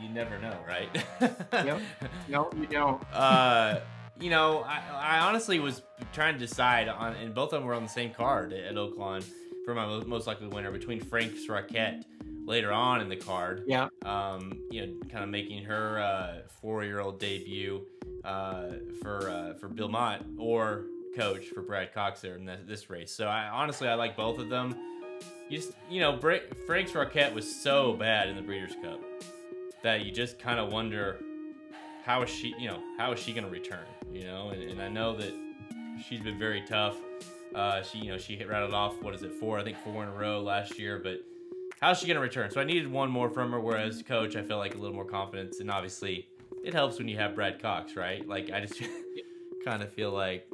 [0.00, 0.88] you never know, right?
[1.52, 1.80] yep.
[2.28, 3.02] No, you don't.
[3.12, 3.80] uh,
[4.18, 5.82] you know, I, I honestly was
[6.12, 9.24] trying to decide on, and both of them were on the same card at Oaklawn
[9.64, 12.04] for my most likely winner between Frank's Rockette
[12.46, 13.64] later on in the card.
[13.66, 13.88] Yeah.
[14.04, 17.86] Um, you know, kind of making her uh, four-year-old debut
[18.24, 18.68] uh,
[19.02, 20.84] for uh, for Bill Mott or
[21.16, 23.12] coach for Brad Cox there in this race.
[23.12, 24.76] So I honestly I like both of them.
[25.48, 29.00] You just you know Bra- Frank's Rockette was so bad in the Breeders' Cup
[29.82, 31.18] that you just kind of wonder
[32.04, 34.80] how is she you know how is she going to return you know and, and
[34.80, 35.32] I know that
[36.06, 36.96] she's been very tough.
[37.54, 39.58] Uh, she, you know, she hit rattled off what is it four?
[39.58, 41.00] I think four in a row last year.
[41.02, 41.24] But
[41.80, 42.50] how's she gonna return?
[42.50, 43.60] So I needed one more from her.
[43.60, 46.28] Whereas coach, I felt like a little more confidence, and obviously
[46.64, 48.26] it helps when you have Brad Cox, right?
[48.26, 48.80] Like I just
[49.64, 50.46] kind of feel like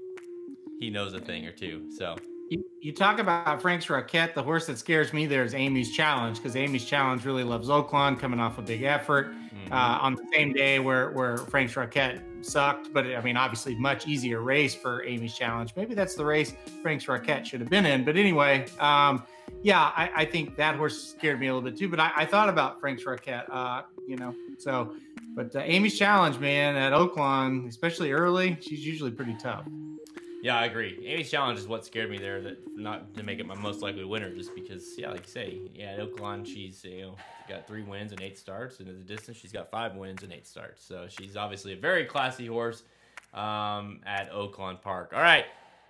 [0.78, 1.90] he knows a thing or two.
[1.96, 2.16] So
[2.48, 4.34] you, you talk about Frank's Rockette.
[4.34, 8.18] The horse that scares me there is Amy's Challenge because Amy's Challenge really loves Oaklawn,
[8.18, 9.72] coming off a big effort mm-hmm.
[9.72, 12.92] uh, on the same day where where Frank's Rockette sucked.
[12.92, 15.72] But I mean, obviously, much easier race for Amy's Challenge.
[15.76, 18.04] Maybe that's the race Frank's Rockette should have been in.
[18.04, 19.22] But anyway, um,
[19.62, 21.88] yeah, I, I, think that horse scared me a little bit too.
[21.88, 24.34] But I, I thought about Frank's Rockette, uh, you know.
[24.58, 24.94] So,
[25.34, 29.66] but uh, Amy's Challenge, man, at Oaklawn, especially early, she's usually pretty tough.
[30.42, 30.98] Yeah, I agree.
[31.04, 32.40] Amy's challenge is what scared me there.
[32.40, 35.60] That not to make it my most likely winner, just because, yeah, like you say,
[35.74, 37.16] yeah, at Oaklawn, she's you know
[37.48, 40.32] got three wins and eight starts, and at the distance, she's got five wins and
[40.32, 40.84] eight starts.
[40.84, 42.82] So she's obviously a very classy horse
[43.34, 45.12] um, at Oaklawn Park.
[45.14, 45.46] All right,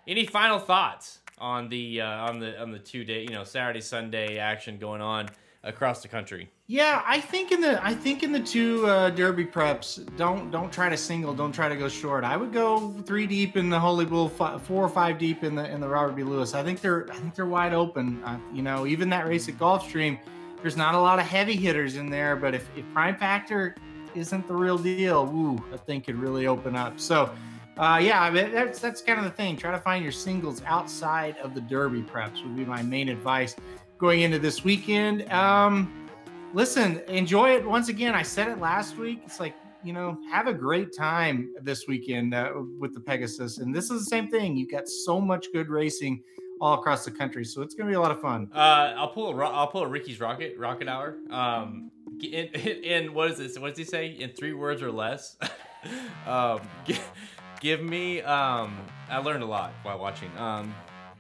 [0.07, 3.81] any final thoughts on the uh, on the on the two day, you know, Saturday
[3.81, 5.29] Sunday action going on?
[5.67, 6.49] across the country.
[6.69, 10.73] Yeah, I think in the I think in the two uh, Derby preps, don't don't
[10.73, 12.25] try to single, don't try to go short.
[12.25, 15.55] I would go three deep in the Holy Bull, five, four or five deep in
[15.55, 16.25] the in the Robert B.
[16.25, 16.55] Lewis.
[16.55, 18.21] I think they're I think they're wide open.
[18.25, 20.19] Uh, you know, even that race at Gulfstream,
[20.61, 23.77] there's not a lot of heavy hitters in there, but if, if Prime Factor
[24.17, 26.99] isn't the real deal, ooh, I think could really open up.
[26.99, 27.33] So,
[27.79, 29.57] uh, yeah, I mean, that's that's kind of the thing.
[29.57, 33.55] Try to find your singles outside of the Derby preps would be my main advice
[33.99, 35.31] going into this weekend.
[35.31, 36.06] Um,
[36.55, 37.67] listen, enjoy it.
[37.67, 39.23] Once again, I said it last week.
[39.25, 39.55] It's like
[39.87, 43.59] you know, have a great time this weekend uh, with the Pegasus.
[43.59, 44.57] And this is the same thing.
[44.57, 46.25] You've got so much good racing
[46.61, 48.51] all across the country, so it's gonna be a lot of fun.
[48.53, 51.19] Uh, I'll pull I'll pull a Ricky's Rocket Rocket Hour.
[51.31, 51.91] Um,
[52.21, 53.59] in, in what is this?
[53.59, 54.09] What does he say?
[54.09, 55.37] In three words or less.
[56.27, 57.11] um, give,
[57.61, 58.23] give me.
[58.23, 58.77] Um,
[59.09, 60.31] I learned a lot while watching.
[60.39, 60.75] Um,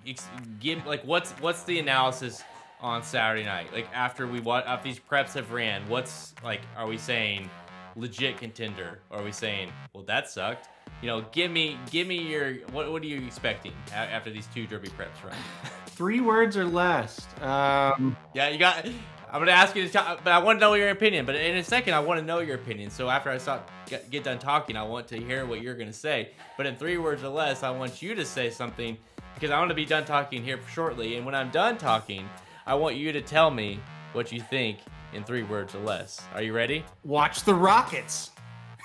[0.06, 2.42] ex- give like what's what's the analysis
[2.80, 3.72] on Saturday night?
[3.72, 6.60] Like after we watch after these preps have ran, what's like?
[6.76, 7.48] Are we saying?
[7.96, 9.00] legit contender?
[9.10, 10.68] Or are we saying, well, that sucked?
[11.02, 12.90] You know, give me, give me your what?
[12.90, 15.34] What are you expecting after these two Derby preps, right?
[15.86, 17.26] Three words or less.
[17.42, 18.86] Um, yeah, you got.
[19.30, 21.26] I'm gonna ask you to talk, but I want to know your opinion.
[21.26, 22.90] But in a second, I want to know your opinion.
[22.90, 25.92] So after I stop, get, get done talking, I want to hear what you're gonna
[25.92, 26.30] say.
[26.56, 28.96] But in three words or less, I want you to say something
[29.34, 31.16] because I want to be done talking here shortly.
[31.16, 32.26] And when I'm done talking,
[32.66, 33.78] I want you to tell me
[34.12, 34.78] what you think
[35.12, 36.20] in three words or less.
[36.34, 36.84] Are you ready?
[37.04, 38.32] Watch the Rockets.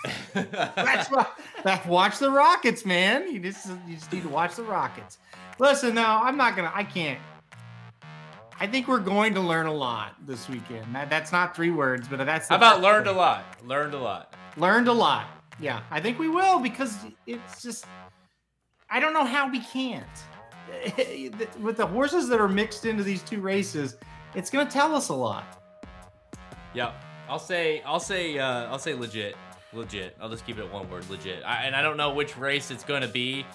[0.34, 1.38] That's what.
[1.64, 3.32] That, watch the Rockets, man.
[3.32, 5.18] You just you just need to watch the Rockets.
[5.60, 6.72] Listen, no, I'm not gonna.
[6.74, 7.20] I can't.
[8.60, 10.96] I think we're going to learn a lot this weekend.
[10.96, 12.50] That, that's not three words, but that's.
[12.50, 13.44] How about learned a lot?
[13.66, 14.36] Learned a lot.
[14.58, 15.26] Learned a lot.
[15.60, 17.86] Yeah, I think we will because it's just.
[18.90, 20.06] I don't know how we can't.
[21.60, 23.98] With the horses that are mixed into these two races,
[24.36, 25.62] it's going to tell us a lot.
[26.74, 26.94] Yeah,
[27.30, 29.36] I'll say I'll say uh, I'll say legit,
[29.74, 30.16] legit.
[30.22, 31.44] I'll just keep it one word, legit.
[31.46, 33.46] I, and I don't know which race it's going to be.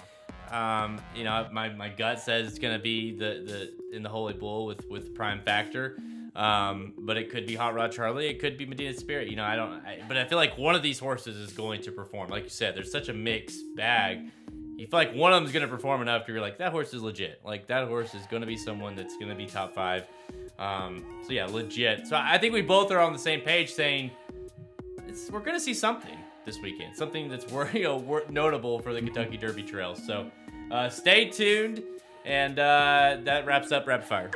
[0.51, 4.09] Um, you know, my, my gut says it's going to be the the in the
[4.09, 5.97] Holy Bull with with Prime Factor.
[6.35, 8.27] Um, but it could be Hot Rod Charlie.
[8.27, 9.27] It could be Medina Spirit.
[9.27, 9.73] You know, I don't.
[9.73, 12.29] I, but I feel like one of these horses is going to perform.
[12.29, 14.29] Like you said, there's such a mixed bag.
[14.77, 16.71] You feel like one of them is going to perform enough to be like that
[16.71, 17.41] horse is legit.
[17.43, 20.05] Like that horse is going to be someone that's going to be top five.
[20.59, 22.07] Um, so yeah, legit.
[22.07, 24.11] So I think we both are on the same page, saying
[25.31, 29.63] we're gonna see something this weekend, something that's you know notable for the Kentucky Derby
[29.63, 29.95] Trail.
[29.95, 30.29] So
[30.71, 31.83] uh, stay tuned,
[32.25, 34.31] and uh, that wraps up Rapid Fire.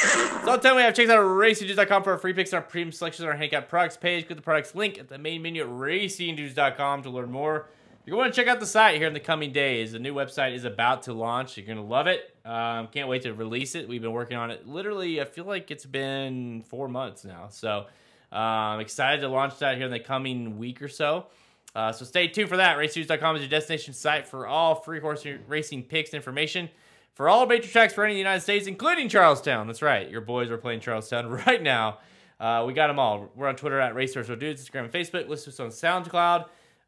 [0.00, 0.94] So all the time we have.
[0.94, 3.96] Check out racingdudes.com for our free picks and our premium selections on our handicap products
[3.96, 4.28] page.
[4.28, 7.66] To the products link at the main menu at racingdudes.com to learn more
[8.10, 9.92] you're going to check out the site here in the coming days.
[9.92, 11.56] The new website is about to launch.
[11.56, 12.34] You're going to love it.
[12.44, 13.88] Um, can't wait to release it.
[13.88, 17.46] We've been working on it literally, I feel like it's been four months now.
[17.50, 17.86] So
[18.32, 21.26] um, excited to launch that here in the coming week or so.
[21.72, 22.76] Uh, so stay tuned for that.
[22.78, 26.68] RaceNews.com is your destination site for all free horse racing picks information
[27.14, 29.68] for all major tracks running in the United States, including Charlestown.
[29.68, 30.10] That's right.
[30.10, 31.98] Your boys are playing Charlestown right now.
[32.40, 33.30] Uh, we got them all.
[33.36, 35.28] We're on Twitter at Racehorse Dudes, Instagram and Facebook.
[35.28, 36.46] Listen to us on SoundCloud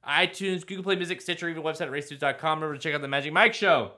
[0.09, 2.59] iTunes, Google Play Music, Stitcher, even website at racenews.com.
[2.59, 3.93] Remember to check out the Magic Mike Show.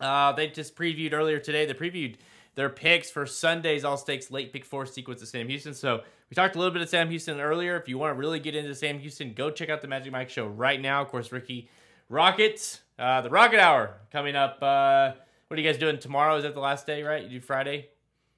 [0.00, 1.66] Uh, they just previewed earlier today.
[1.66, 2.16] They previewed
[2.54, 5.74] their picks for Sunday's All Stakes late pick four sequence of Sam Houston.
[5.74, 7.76] So we talked a little bit of Sam Houston earlier.
[7.76, 10.30] If you want to really get into Sam Houston, go check out the Magic Mike
[10.30, 11.02] Show right now.
[11.02, 11.68] Of course, Ricky
[12.08, 14.58] Rockets, uh, the Rocket Hour coming up.
[14.62, 15.12] Uh,
[15.48, 16.36] what are you guys doing tomorrow?
[16.36, 17.22] Is that the last day, right?
[17.22, 17.88] You do Friday?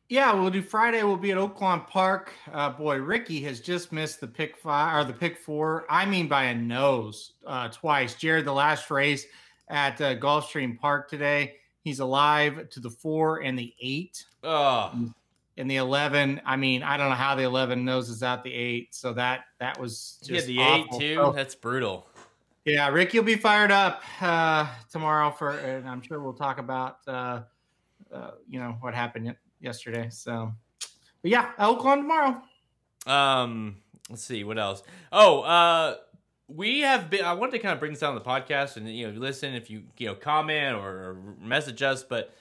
[0.09, 1.03] Yeah, we'll do Friday.
[1.03, 2.33] We'll be at Oaklawn Park.
[2.51, 5.85] Uh, boy, Ricky has just missed the pick five or the pick four.
[5.91, 8.15] I mean, by a nose uh, twice.
[8.15, 9.27] Jared, the last race
[9.69, 14.25] at uh, Gulfstream Park today, he's alive to the four and the eight.
[14.43, 14.93] Oh.
[15.59, 18.95] And the eleven, I mean, I don't know how the eleven noses out the eight.
[18.95, 20.97] So that that was just yeah, the awful.
[20.97, 21.15] eight too.
[21.17, 22.09] So, That's brutal.
[22.65, 26.99] Yeah, Ricky will be fired up uh, tomorrow for, and I'm sure we'll talk about
[27.07, 27.43] uh,
[28.13, 30.09] uh, you know what happened yesterday.
[30.11, 30.53] So,
[31.23, 32.43] but yeah, Oaklawn tomorrow.
[33.07, 33.77] Um,
[34.11, 34.83] let's see what else.
[35.13, 35.97] Oh, uh,
[36.49, 37.25] we have been.
[37.25, 39.55] I wanted to kind of bring this out on the podcast, and you know, listen
[39.55, 42.35] if you you know comment or, or message us, but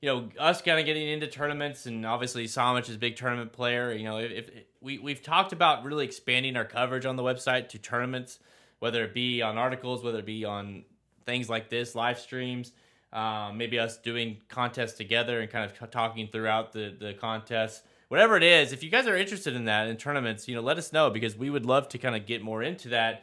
[0.00, 3.52] you know, us kind of getting into tournaments, and obviously Samich is a big tournament
[3.52, 3.92] player.
[3.92, 4.50] You know, if, if
[4.80, 8.38] we we've talked about really expanding our coverage on the website to tournaments,
[8.80, 10.84] whether it be on articles, whether it be on
[11.24, 12.72] things like this, live streams
[13.14, 18.36] um, maybe us doing contests together and kind of talking throughout the the contest whatever
[18.36, 20.92] it is if you guys are interested in that in tournaments you know let us
[20.92, 23.22] know because we would love to kind of get more into that.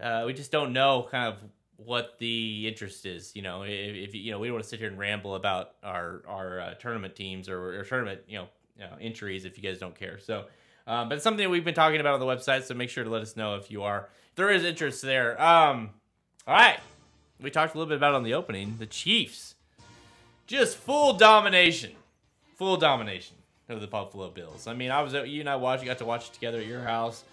[0.00, 1.38] Uh, we just don't know kind of
[1.76, 4.78] what the interest is you know if, if you know we don't want to sit
[4.78, 8.84] here and ramble about our our uh, tournament teams or, or tournament you know, you
[8.84, 10.18] know, entries if you guys don't care.
[10.18, 10.46] So
[10.86, 13.10] um, but it's something we've been talking about on the website so make sure to
[13.10, 15.40] let us know if you are if there is interest there.
[15.40, 15.90] Um,
[16.46, 16.78] all right
[17.40, 18.76] we talked a little bit about it on the opening.
[18.78, 19.54] The Chiefs,
[20.46, 21.92] just full domination,
[22.56, 23.36] full domination.
[23.68, 24.66] of the Buffalo Bills.
[24.66, 26.66] I mean, I was you and I watched, you got to watch it together at
[26.66, 27.24] your house.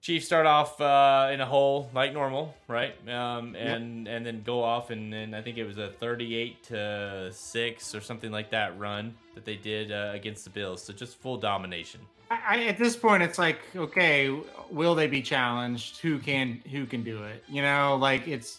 [0.00, 2.92] Chiefs start off uh, in a hole like normal, right?
[3.08, 4.16] Um, and yep.
[4.16, 8.00] and then go off and, and I think it was a 38 to six or
[8.00, 10.82] something like that run that they did uh, against the Bills.
[10.82, 12.00] So just full domination.
[12.30, 14.34] I, at this point, it's like, okay,
[14.70, 15.98] will they be challenged?
[15.98, 17.44] Who can who can do it?
[17.48, 18.58] You know, like it's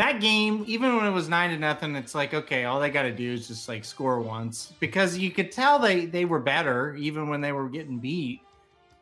[0.00, 0.64] that game.
[0.66, 3.32] Even when it was nine to nothing, it's like, okay, all they got to do
[3.32, 7.40] is just like score once because you could tell they they were better even when
[7.40, 8.40] they were getting beat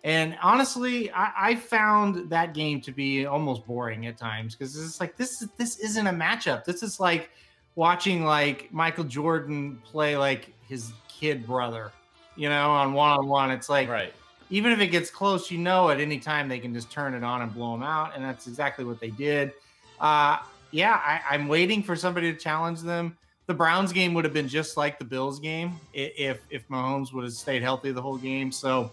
[0.04, 5.00] and honestly, I, I, found that game to be almost boring at times because it's
[5.00, 6.64] like this this isn't a matchup.
[6.64, 7.30] This is like
[7.74, 11.90] watching like Michael Jordan play like his kid brother,
[12.36, 13.50] you know, on one on one.
[13.50, 14.12] It's like right.
[14.50, 17.24] even if it gets close, you know, at any time they can just turn it
[17.24, 19.52] on and blow them out, and that's exactly what they did.
[20.00, 20.38] Uh,
[20.70, 23.16] yeah, I, I'm waiting for somebody to challenge them.
[23.46, 27.24] The Browns game would have been just like the Bills game if if Mahomes would
[27.24, 28.52] have stayed healthy the whole game.
[28.52, 28.92] So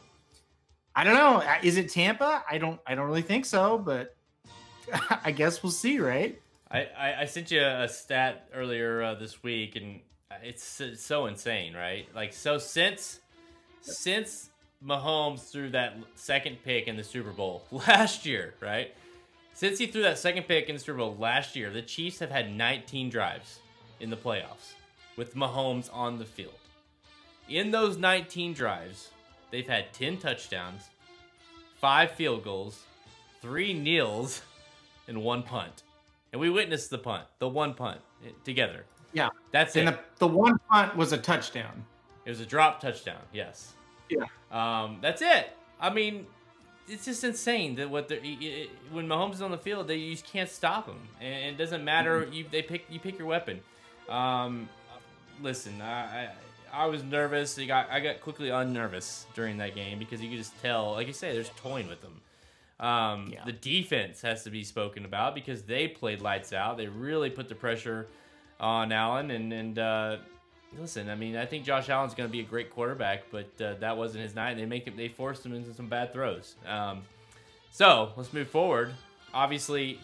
[0.96, 1.42] I don't know.
[1.42, 2.44] Uh, is it Tampa?
[2.50, 2.80] I don't.
[2.88, 4.16] I don't really think so, but
[5.24, 6.40] I guess we'll see, right?
[6.72, 10.02] I, I, I sent you a stat earlier uh, this week, and
[10.44, 12.08] it's, it's so insane, right?
[12.16, 13.20] Like, so since
[13.82, 14.50] since
[14.84, 18.94] Mahomes threw that second pick in the Super Bowl last year, right?
[19.56, 22.30] Since he threw that second pick in the Super Bowl last year, the Chiefs have
[22.30, 23.60] had 19 drives
[24.00, 24.74] in the playoffs
[25.18, 26.54] with Mahomes on the field.
[27.50, 29.10] In those 19 drives,
[29.56, 30.90] They've had 10 touchdowns,
[31.80, 32.84] five field goals,
[33.42, 34.42] three kneels,
[35.08, 35.84] and one punt.
[36.34, 38.84] And we witnessed the punt, the one punt eh, together.
[39.14, 39.30] Yeah.
[39.52, 40.00] That's and it.
[40.20, 41.86] The, the one punt was a touchdown.
[42.26, 43.76] It was a drop touchdown, yes.
[44.10, 44.26] Yeah.
[44.52, 45.52] Um, that's it.
[45.80, 46.26] I mean,
[46.88, 50.26] it's just insane that what they when Mahomes is on the field, they you just
[50.26, 52.22] can't stop him, and it doesn't matter.
[52.22, 52.34] Mm-hmm.
[52.34, 53.62] You they pick you pick your weapon.
[54.10, 54.70] Um,
[55.42, 56.30] listen, I,
[56.72, 57.58] I was nervous.
[57.58, 61.08] I got I got quickly unnervous during that game because you could just tell, like
[61.08, 62.22] you say, there's toying with them.
[62.80, 63.44] Um, yeah.
[63.46, 66.78] The defense has to be spoken about because they played lights out.
[66.78, 68.08] They really put the pressure
[68.60, 69.32] on Allen.
[69.32, 70.18] And and uh,
[70.80, 73.76] listen, I mean, I think Josh Allen's going to be a great quarterback, but uh,
[73.76, 74.58] that wasn't his night.
[74.58, 74.98] They make it.
[74.98, 76.56] They forced him into some bad throws.
[76.68, 77.04] Um,
[77.72, 78.94] so let's move forward.
[79.34, 80.00] Obviously,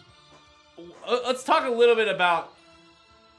[1.08, 2.52] let's talk a little bit about.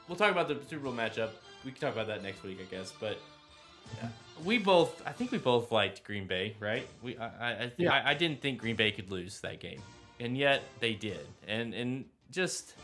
[0.08, 1.30] We'll talk about the Super Bowl matchup
[1.64, 2.92] we can talk about that next week, I guess.
[2.98, 3.18] But
[4.44, 6.86] we both, I think we both liked Green Bay, right?
[7.02, 7.92] We, I, I, I, yeah.
[7.92, 9.80] I, I didn't think Green Bay could lose that game,
[10.20, 11.26] and yet they did.
[11.48, 12.74] And and just,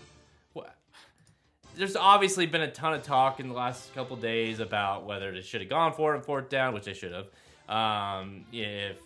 [1.81, 5.41] there's obviously been a ton of talk in the last couple days about whether they
[5.41, 7.27] should have gone for it and fourth down, which they should have.
[7.75, 8.99] Um, if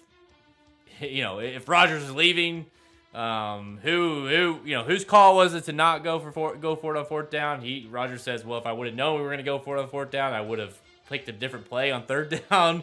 [1.00, 2.66] you know, if Rodgers is leaving
[3.14, 6.74] um, who who you know whose call was it to not go for four, go
[6.74, 7.60] for it on fourth down?
[7.60, 9.76] He Roger says, well, if I would have known we were going to go for
[9.76, 10.76] it on fourth down, I would have
[11.08, 12.82] picked a different play on third down.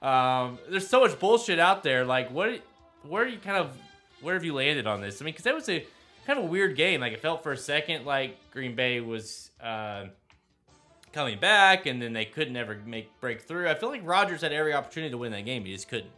[0.00, 2.04] Um, there's so much bullshit out there.
[2.04, 2.60] Like, what?
[3.02, 3.76] Where are you kind of?
[4.20, 5.20] Where have you landed on this?
[5.20, 5.84] I mean, because that was a
[6.26, 7.00] kind of a weird game.
[7.00, 10.06] Like, it felt for a second like Green Bay was uh,
[11.12, 13.68] coming back, and then they could never make break through.
[13.68, 15.64] I feel like Rodgers had every opportunity to win that game.
[15.64, 16.10] He just couldn't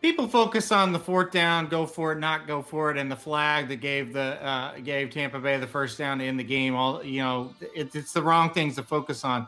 [0.00, 3.16] people focus on the fourth down, go for it, not go for it, and the
[3.16, 6.74] flag that gave the uh, gave Tampa Bay the first down end the game.
[6.74, 9.46] All you know, it, it's the wrong things to focus on.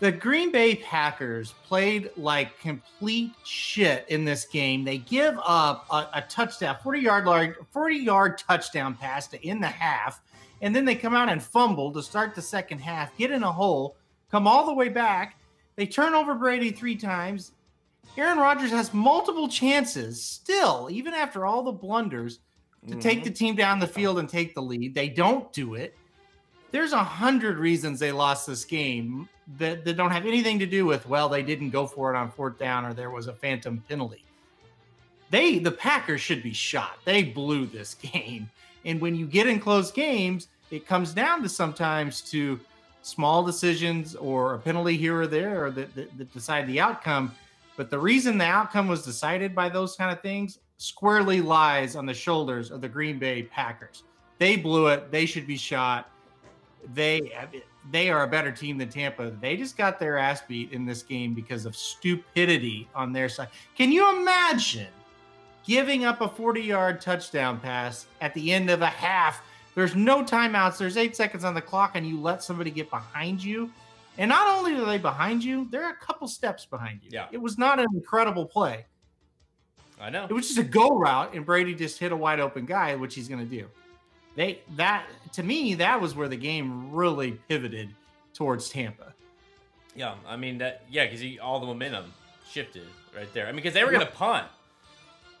[0.00, 4.84] The Green Bay Packers played like complete shit in this game.
[4.84, 9.68] They give up a, a touchdown, forty yard 40 yard touchdown pass to end the
[9.68, 10.20] half,
[10.62, 13.52] and then they come out and fumble to start the second half, get in a
[13.52, 13.96] hole,
[14.30, 15.38] come all the way back.
[15.76, 17.52] They turn over Brady three times.
[18.16, 22.40] Aaron Rodgers has multiple chances still, even after all the blunders,
[22.86, 23.00] to mm-hmm.
[23.00, 24.94] take the team down the field and take the lead.
[24.94, 25.96] They don't do it.
[26.70, 29.28] There's a hundred reasons they lost this game
[29.58, 32.30] that, that don't have anything to do with, well, they didn't go for it on
[32.30, 34.24] fourth down or there was a phantom penalty.
[35.30, 36.98] They, the Packers, should be shot.
[37.04, 38.50] They blew this game.
[38.84, 42.60] And when you get in close games, it comes down to sometimes to
[43.02, 47.34] small decisions or a penalty here or there that, that, that decide the outcome
[47.76, 52.06] but the reason the outcome was decided by those kind of things squarely lies on
[52.06, 54.04] the shoulders of the Green Bay Packers.
[54.38, 55.10] They blew it.
[55.10, 56.10] They should be shot.
[56.92, 57.32] They
[57.90, 59.32] they are a better team than Tampa.
[59.40, 63.48] They just got their ass beat in this game because of stupidity on their side.
[63.76, 64.88] Can you imagine
[65.66, 69.42] giving up a 40-yard touchdown pass at the end of a half?
[69.74, 70.78] There's no timeouts.
[70.78, 73.70] There's 8 seconds on the clock and you let somebody get behind you
[74.18, 77.10] and not only are they behind you, they're a couple steps behind you.
[77.12, 77.26] Yeah.
[77.32, 78.86] It was not an incredible play.
[80.00, 80.26] I know.
[80.28, 83.14] It was just a go route, and Brady just hit a wide open guy, which
[83.14, 83.66] he's going to do.
[84.36, 87.94] They that to me that was where the game really pivoted
[88.32, 89.14] towards Tampa.
[89.94, 90.82] Yeah, I mean that.
[90.90, 92.12] Yeah, because all the momentum
[92.50, 93.46] shifted right there.
[93.46, 94.46] I mean, because they were gonna punt,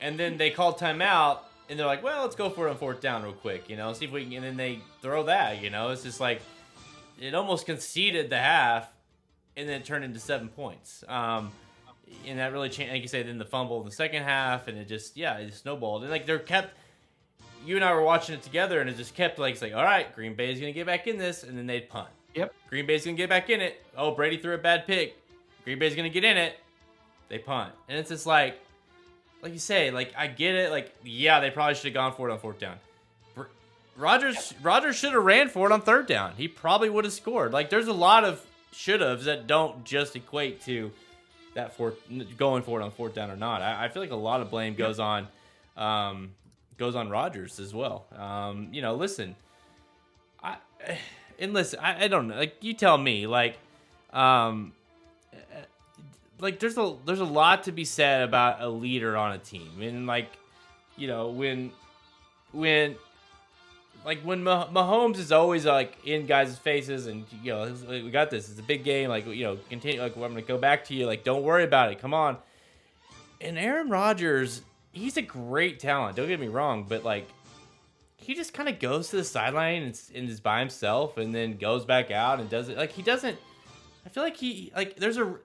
[0.00, 1.38] and then they called timeout,
[1.68, 3.92] and they're like, "Well, let's go for it on fourth down real quick, you know,
[3.92, 5.90] see if we can." And then they throw that, you know.
[5.90, 6.40] It's just like
[7.20, 8.88] it almost conceded the half,
[9.56, 11.02] and then it turned into seven points.
[11.08, 11.50] Um,
[12.26, 12.92] and that really changed.
[12.92, 15.52] Like you say, then the fumble in the second half, and it just yeah, it
[15.54, 16.02] snowballed.
[16.02, 16.76] And like they're kept.
[17.64, 19.84] You and I were watching it together, and it just kept like it's like, all
[19.84, 22.08] right, Green Bay is gonna get back in this, and then they'd punt.
[22.34, 22.54] Yep.
[22.68, 23.84] Green Bay's gonna get back in it.
[23.96, 25.16] Oh, Brady threw a bad pick.
[25.64, 26.58] Green Bay's gonna get in it.
[27.28, 28.58] They punt, and it's just like,
[29.42, 30.70] like you say, like I get it.
[30.70, 32.76] Like yeah, they probably should have gone for it on fourth down.
[33.96, 36.34] Rodgers Rodgers should have ran for it on third down.
[36.36, 37.52] He probably would have scored.
[37.52, 40.90] Like there's a lot of should haves that don't just equate to
[41.54, 41.94] that fourth
[42.36, 43.62] going for it on fourth down or not.
[43.62, 45.28] I, I feel like a lot of blame goes on
[45.76, 46.32] um,
[46.78, 48.06] goes on Rodgers as well.
[48.16, 49.36] Um, you know, listen,
[50.42, 50.56] I
[51.38, 52.36] and listen, I, I don't know.
[52.36, 53.58] Like you tell me, like,
[54.12, 54.72] um,
[56.38, 59.80] like there's a there's a lot to be said about a leader on a team,
[59.80, 60.28] and like,
[60.96, 61.72] you know, when
[62.52, 62.96] when
[64.04, 68.10] like when Mah- Mahomes is always like in guys' faces, and you know like, we
[68.10, 68.48] got this.
[68.50, 69.08] It's a big game.
[69.08, 70.00] Like you know, continue.
[70.00, 71.06] Like I'm gonna go back to you.
[71.06, 72.00] Like don't worry about it.
[72.00, 72.36] Come on.
[73.40, 74.62] And Aaron Rodgers,
[74.94, 76.16] he's a great talent.
[76.16, 77.28] Don't get me wrong, but like
[78.16, 81.56] he just kind of goes to the sideline and, and is by himself, and then
[81.58, 82.78] goes back out and does it.
[82.78, 83.36] Like he doesn't.
[84.06, 85.36] I feel like he like there's a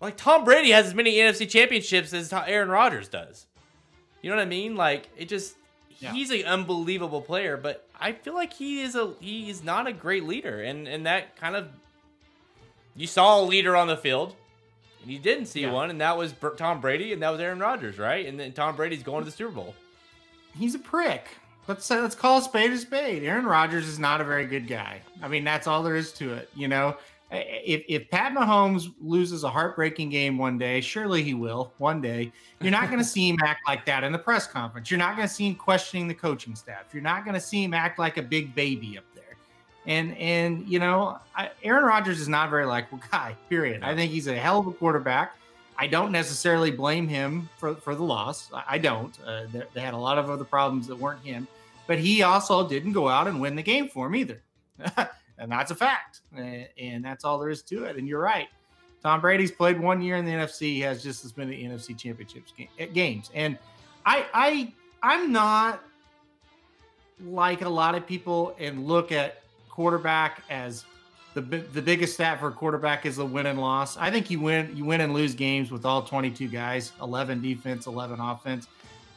[0.00, 3.46] like Tom Brady has as many NFC championships as Aaron Rodgers does.
[4.20, 4.76] You know what I mean?
[4.76, 5.54] Like it just
[6.00, 6.12] Yeah.
[6.12, 9.92] he's an unbelievable player, but I feel like he is a he is not a
[9.92, 11.68] great leader, and and that kind of
[12.94, 14.36] you saw a leader on the field,
[15.02, 15.72] and you didn't see Yeah.
[15.72, 18.26] one, and that was Tom Brady, and that was Aaron Rodgers, right?
[18.26, 19.74] And then Tom Brady's going to the Super Bowl.
[20.58, 21.28] he's a prick.
[21.68, 23.22] Let's say, let's call a spade a spade.
[23.22, 25.00] Aaron Rodgers is not a very good guy.
[25.22, 26.50] I mean, that's all there is to it.
[26.56, 26.96] You know,
[27.30, 32.32] if if Pat Mahomes loses a heartbreaking game one day, surely he will one day.
[32.60, 34.90] You're not going to see him act like that in the press conference.
[34.90, 36.86] You're not going to see him questioning the coaching staff.
[36.92, 39.04] You're not going to see him act like a big baby up.
[39.86, 43.36] And and you know, I, Aaron Rodgers is not a very likable guy.
[43.48, 43.82] Period.
[43.82, 45.34] I think he's a hell of a quarterback.
[45.78, 48.50] I don't necessarily blame him for, for the loss.
[48.52, 49.18] I, don't.
[49.26, 51.48] Uh, they, they had a lot of other problems that weren't him,
[51.86, 54.42] but he also didn't go out and win the game for him either.
[55.38, 56.20] and that's a fact.
[56.36, 57.96] And, and that's all there is to it.
[57.96, 58.48] And you're right.
[59.02, 60.60] Tom Brady's played one year in the NFC.
[60.60, 63.30] He has just as many NFC championships ga- eh, games.
[63.34, 63.58] And
[64.06, 64.72] I, I,
[65.02, 65.82] I'm not
[67.24, 69.41] like a lot of people and look at
[69.72, 70.84] quarterback as
[71.34, 73.96] the the biggest stat for a quarterback is the win and loss.
[73.96, 77.86] I think you win you win and lose games with all 22 guys, 11 defense,
[77.86, 78.68] 11 offense.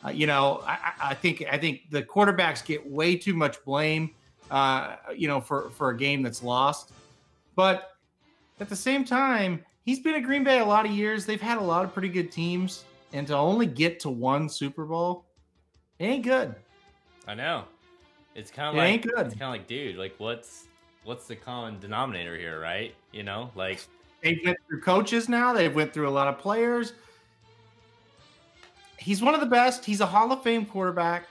[0.03, 4.11] Uh, you know, I, I think I think the quarterbacks get way too much blame.
[4.49, 6.93] Uh, you know, for for a game that's lost,
[7.55, 7.97] but
[8.61, 11.25] at the same time, he's been at Green Bay a lot of years.
[11.25, 14.85] They've had a lot of pretty good teams, and to only get to one Super
[14.85, 15.25] Bowl,
[15.99, 16.55] ain't good.
[17.27, 17.65] I know.
[18.35, 19.25] It's kind of It like ain't good.
[19.27, 20.65] it's kind of like, dude, like what's
[21.03, 22.93] what's the common denominator here, right?
[23.11, 23.79] You know, like
[24.21, 25.53] They've went through coaches now.
[25.53, 26.93] They've went through a lot of players.
[28.97, 29.85] He's one of the best.
[29.85, 31.27] He's a Hall of Fame quarterback.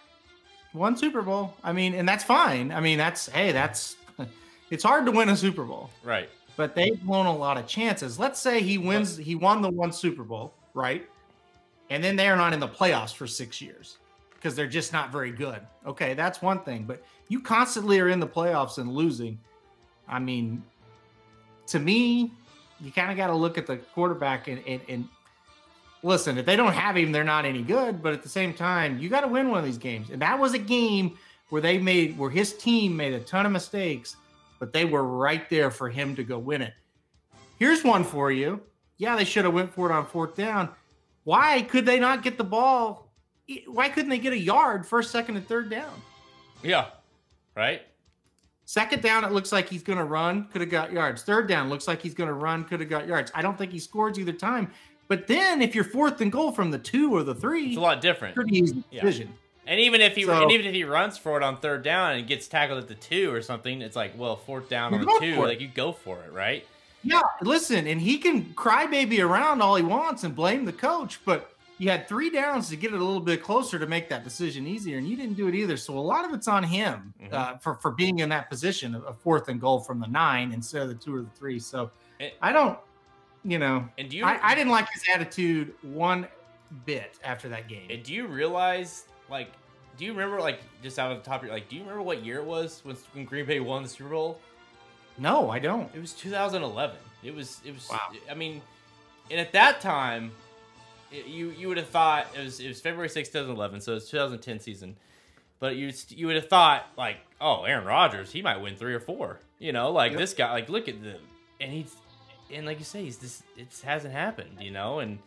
[0.72, 1.54] One Super Bowl.
[1.64, 2.70] I mean, and that's fine.
[2.70, 3.96] I mean, that's hey, that's
[4.70, 6.28] it's hard to win a Super Bowl, right.
[6.56, 8.18] but they've blown a lot of chances.
[8.18, 11.08] Let's say he wins, he won the one Super Bowl, right?
[11.90, 13.98] And then they're not in the playoffs for six years
[14.44, 15.58] because they're just not very good.
[15.86, 16.84] Okay, that's one thing.
[16.84, 19.40] But you constantly are in the playoffs and losing.
[20.06, 20.62] I mean,
[21.68, 22.30] to me,
[22.78, 25.08] you kind of got to look at the quarterback and, and, and
[26.02, 28.02] listen, if they don't have him, they're not any good.
[28.02, 30.10] But at the same time, you got to win one of these games.
[30.10, 31.16] And that was a game
[31.48, 34.16] where they made, where his team made a ton of mistakes,
[34.58, 36.74] but they were right there for him to go win it.
[37.58, 38.60] Here's one for you.
[38.98, 40.68] Yeah, they should have went for it on fourth down.
[41.22, 43.03] Why could they not get the ball?
[43.66, 46.00] Why couldn't they get a yard first, second, and third down?
[46.62, 46.86] Yeah.
[47.54, 47.82] Right?
[48.64, 51.22] Second down, it looks like he's going to run, could have got yards.
[51.22, 53.30] Third down, looks like he's going to run, could have got yards.
[53.34, 54.70] I don't think he scores either time.
[55.06, 57.80] But then if you're fourth and goal from the two or the three, It's a
[57.80, 58.34] lot different.
[58.34, 59.02] pretty easy Yeah.
[59.02, 59.34] decision.
[59.66, 62.12] And even if he So- and even if he runs for it on third down
[62.16, 65.16] and gets tackled at the two or something, it's like, well, fourth down on the
[65.20, 66.66] two, like you go for it, right?
[67.02, 71.20] Yeah, listen, and he can cry baby around all he wants and blame the coach,
[71.26, 74.22] but you had three downs to get it a little bit closer to make that
[74.24, 75.76] decision easier, and you didn't do it either.
[75.76, 77.32] So a lot of it's on him Mhm.
[77.32, 80.82] uh, for for being in that position of, fourth and goal from the nine instead
[80.82, 81.58] of the two or the three.
[81.58, 82.78] So And- I don't,
[83.44, 86.28] you know, And do you I, I didn't like his attitude one
[86.86, 87.88] bit after that game.
[87.90, 89.50] And do you realize, like,
[89.96, 92.02] do you remember, like, just out of the top of your, like, do you remember
[92.02, 94.40] what year it was when, when Green Bay won the Super Bowl?
[95.18, 95.88] No, I don't.
[95.94, 96.96] It was 2011.
[97.22, 97.60] It was.
[97.64, 97.88] It was.
[97.88, 98.00] Wow.
[98.30, 98.60] I mean,
[99.30, 100.32] and at that time,
[101.26, 104.60] you you would have thought it was it was February 6, 2011, so it's 2010
[104.60, 104.96] season.
[105.60, 109.00] But you you would have thought like, oh, Aaron Rodgers, he might win three or
[109.00, 109.38] four.
[109.58, 110.20] You know, like Yep.
[110.20, 110.52] this guy.
[110.52, 111.16] Like, look at the
[111.60, 111.94] and he's
[112.52, 113.42] and like you say, he's this.
[113.56, 114.58] It hasn't happened.
[114.60, 115.18] You know, and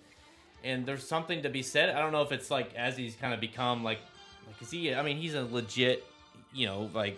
[0.63, 1.89] and there's something to be said.
[1.89, 3.99] I don't know if it's like as he's kind of become like,
[4.45, 4.93] like is he?
[4.93, 6.05] I mean, he's a legit,
[6.53, 7.17] you know, like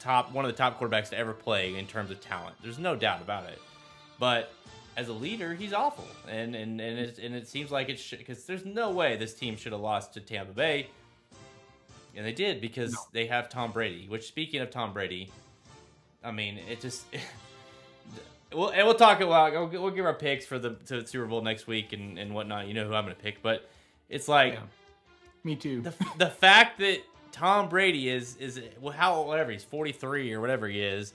[0.00, 2.56] top one of the top quarterbacks to ever play in terms of talent.
[2.62, 3.58] There's no doubt about it.
[4.18, 4.50] But
[4.96, 8.44] as a leader, he's awful, and and and it, and it seems like it's because
[8.44, 10.88] there's no way this team should have lost to Tampa Bay,
[12.16, 14.06] and they did because they have Tom Brady.
[14.08, 15.30] Which, speaking of Tom Brady,
[16.22, 17.04] I mean, it just.
[18.52, 21.26] Well, and we'll talk about we'll, we'll give our picks for the to the Super
[21.26, 22.68] Bowl next week and, and whatnot.
[22.68, 23.68] You know who I'm going to pick, but
[24.08, 24.60] it's like Yeah.
[25.42, 25.80] Me too.
[25.80, 27.00] the the fact that
[27.32, 31.14] Tom Brady is is well, how whatever he's 43 or whatever he is.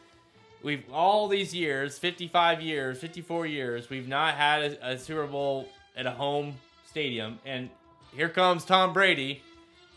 [0.61, 5.69] We've all these years, 55 years, 54 years, we've not had a, a Super Bowl
[5.95, 6.55] at a home
[6.85, 7.69] stadium, and
[8.15, 9.41] here comes Tom Brady,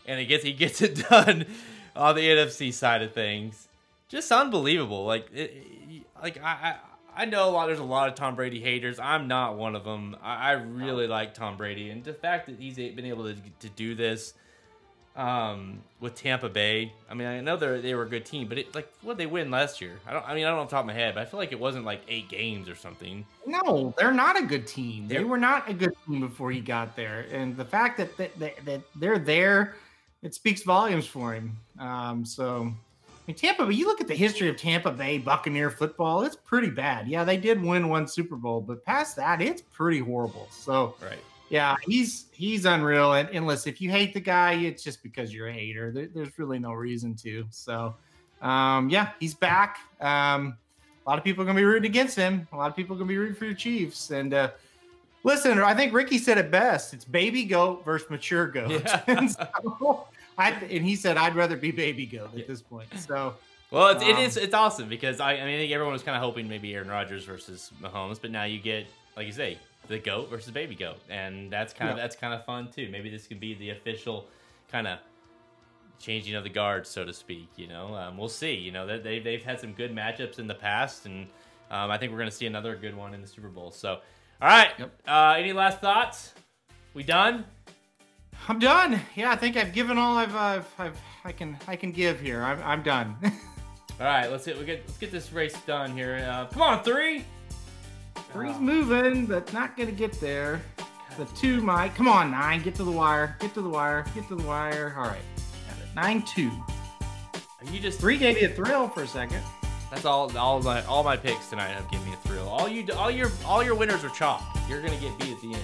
[0.05, 1.45] and he gets he gets it done
[1.95, 3.67] on the NFC side of things.
[4.07, 5.05] Just unbelievable.
[5.05, 5.65] Like it,
[6.21, 6.51] like I.
[6.51, 6.75] I
[7.15, 7.67] I know a lot.
[7.67, 8.99] There's a lot of Tom Brady haters.
[8.99, 10.17] I'm not one of them.
[10.23, 13.69] I, I really like Tom Brady, and the fact that he's been able to, to
[13.69, 14.33] do this
[15.15, 16.91] um, with Tampa Bay.
[17.09, 19.25] I mean, I know they they were a good team, but it like what they
[19.25, 19.99] win last year?
[20.07, 20.27] I don't.
[20.27, 21.51] I mean, I don't know off the top of my head, but I feel like
[21.51, 23.25] it wasn't like eight games or something.
[23.45, 25.07] No, they're not a good team.
[25.07, 28.37] They were not a good team before he got there, and the fact that that,
[28.39, 29.75] that, that they're there,
[30.23, 31.57] it speaks volumes for him.
[31.79, 32.73] Um, so,
[33.07, 33.73] I mean, Tampa Bay.
[33.73, 37.07] You look at the history of Tampa Bay Buccaneer football; it's pretty bad.
[37.07, 40.47] Yeah, they did win one Super Bowl, but past that, it's pretty horrible.
[40.49, 41.19] So, Right.
[41.53, 43.13] Yeah, he's he's unreal.
[43.13, 45.91] And, and listen, if you hate the guy, it's just because you're a hater.
[45.91, 47.45] There, there's really no reason to.
[47.51, 47.93] So,
[48.41, 49.77] um, yeah, he's back.
[50.01, 50.57] Um,
[51.05, 52.47] a lot of people are going to be rooting against him.
[52.53, 54.09] A lot of people are going to be rooting for your Chiefs.
[54.09, 54.49] And uh,
[55.23, 56.91] listen, I think Ricky said it best.
[56.91, 58.71] It's baby goat versus mature goat.
[58.71, 59.03] Yeah.
[59.07, 60.07] and, so,
[60.39, 62.87] I, and he said, I'd rather be baby goat at this point.
[62.97, 63.35] So,
[63.69, 66.17] Well, it's, Um, is it's awesome because I, I mean I think everyone was kind
[66.17, 69.99] of hoping maybe Aaron Rodgers versus Mahomes, but now you get like you say the
[69.99, 72.03] goat versus baby goat, and that's kind of Yeah.
[72.03, 72.89] that's kind of fun too.
[72.91, 74.27] Maybe this can be the official
[74.71, 74.99] kind of
[75.99, 77.49] changing of the guard, so to speak.
[77.55, 78.53] You know, um, we'll see.
[78.53, 81.27] You know, they they've, they've had some good matchups in the past, and
[81.71, 83.71] um, I think we're going to see another good one in the Super Bowl.
[83.71, 83.93] So,
[84.41, 85.01] all right, Yep.
[85.07, 86.33] uh, any last thoughts?
[86.93, 87.45] We done?
[88.47, 88.99] I'm done.
[89.15, 92.43] Yeah, I think I've given all I've, I've, I've I can I can give here.
[92.43, 93.15] I'm, I'm done.
[93.99, 96.27] All right, let's get we get let's get this race done here.
[96.29, 97.23] Uh, come on, three.
[98.33, 100.59] Three's moving, but not gonna get there.
[101.17, 101.93] The two might.
[101.93, 102.63] Come on, nine.
[102.63, 103.37] Get to the wire.
[103.39, 104.03] Get to the wire.
[104.15, 104.95] Get to the wire.
[104.97, 105.21] All right.
[105.95, 106.49] Nine two.
[107.35, 109.41] Are you just Three gave you a thrill for a second.
[109.91, 110.35] That's all.
[110.35, 112.47] All my all my picks tonight have given me a thrill.
[112.49, 114.41] All you all your all your winners are chalk.
[114.67, 115.63] You're gonna get beat at the end.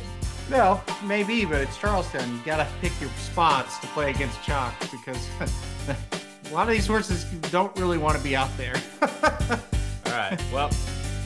[0.52, 2.32] Well, maybe, but it's Charleston.
[2.32, 5.28] You gotta pick your spots to play against Chalk because
[5.90, 8.76] a lot of these horses don't really want to be out there.
[9.02, 10.40] All right.
[10.52, 10.70] Well,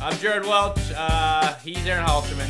[0.04, 0.78] I'm Jared Welch.
[0.94, 2.50] Uh, he's Aaron Halterman.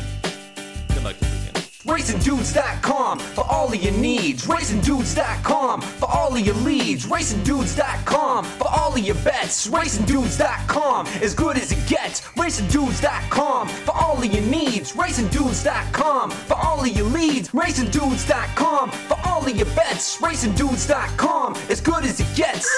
[0.88, 1.54] Good luck this weekend.
[1.84, 4.44] RacingDudes.com for all of your needs.
[4.44, 7.06] RacingDudes.com for all of your leads.
[7.06, 9.68] RacingDudes.com for all of your bets.
[9.68, 12.22] RacingDudes.com as good as it gets.
[12.22, 14.92] RacingDudes.com for all of your needs.
[14.94, 17.50] RacingDudes.com for all of your leads.
[17.50, 20.20] RacingDudes.com for all of your bets.
[20.20, 22.68] RacingDudes.com as good as it gets.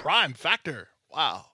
[0.00, 0.86] Prime Factor.
[1.12, 1.46] Wow.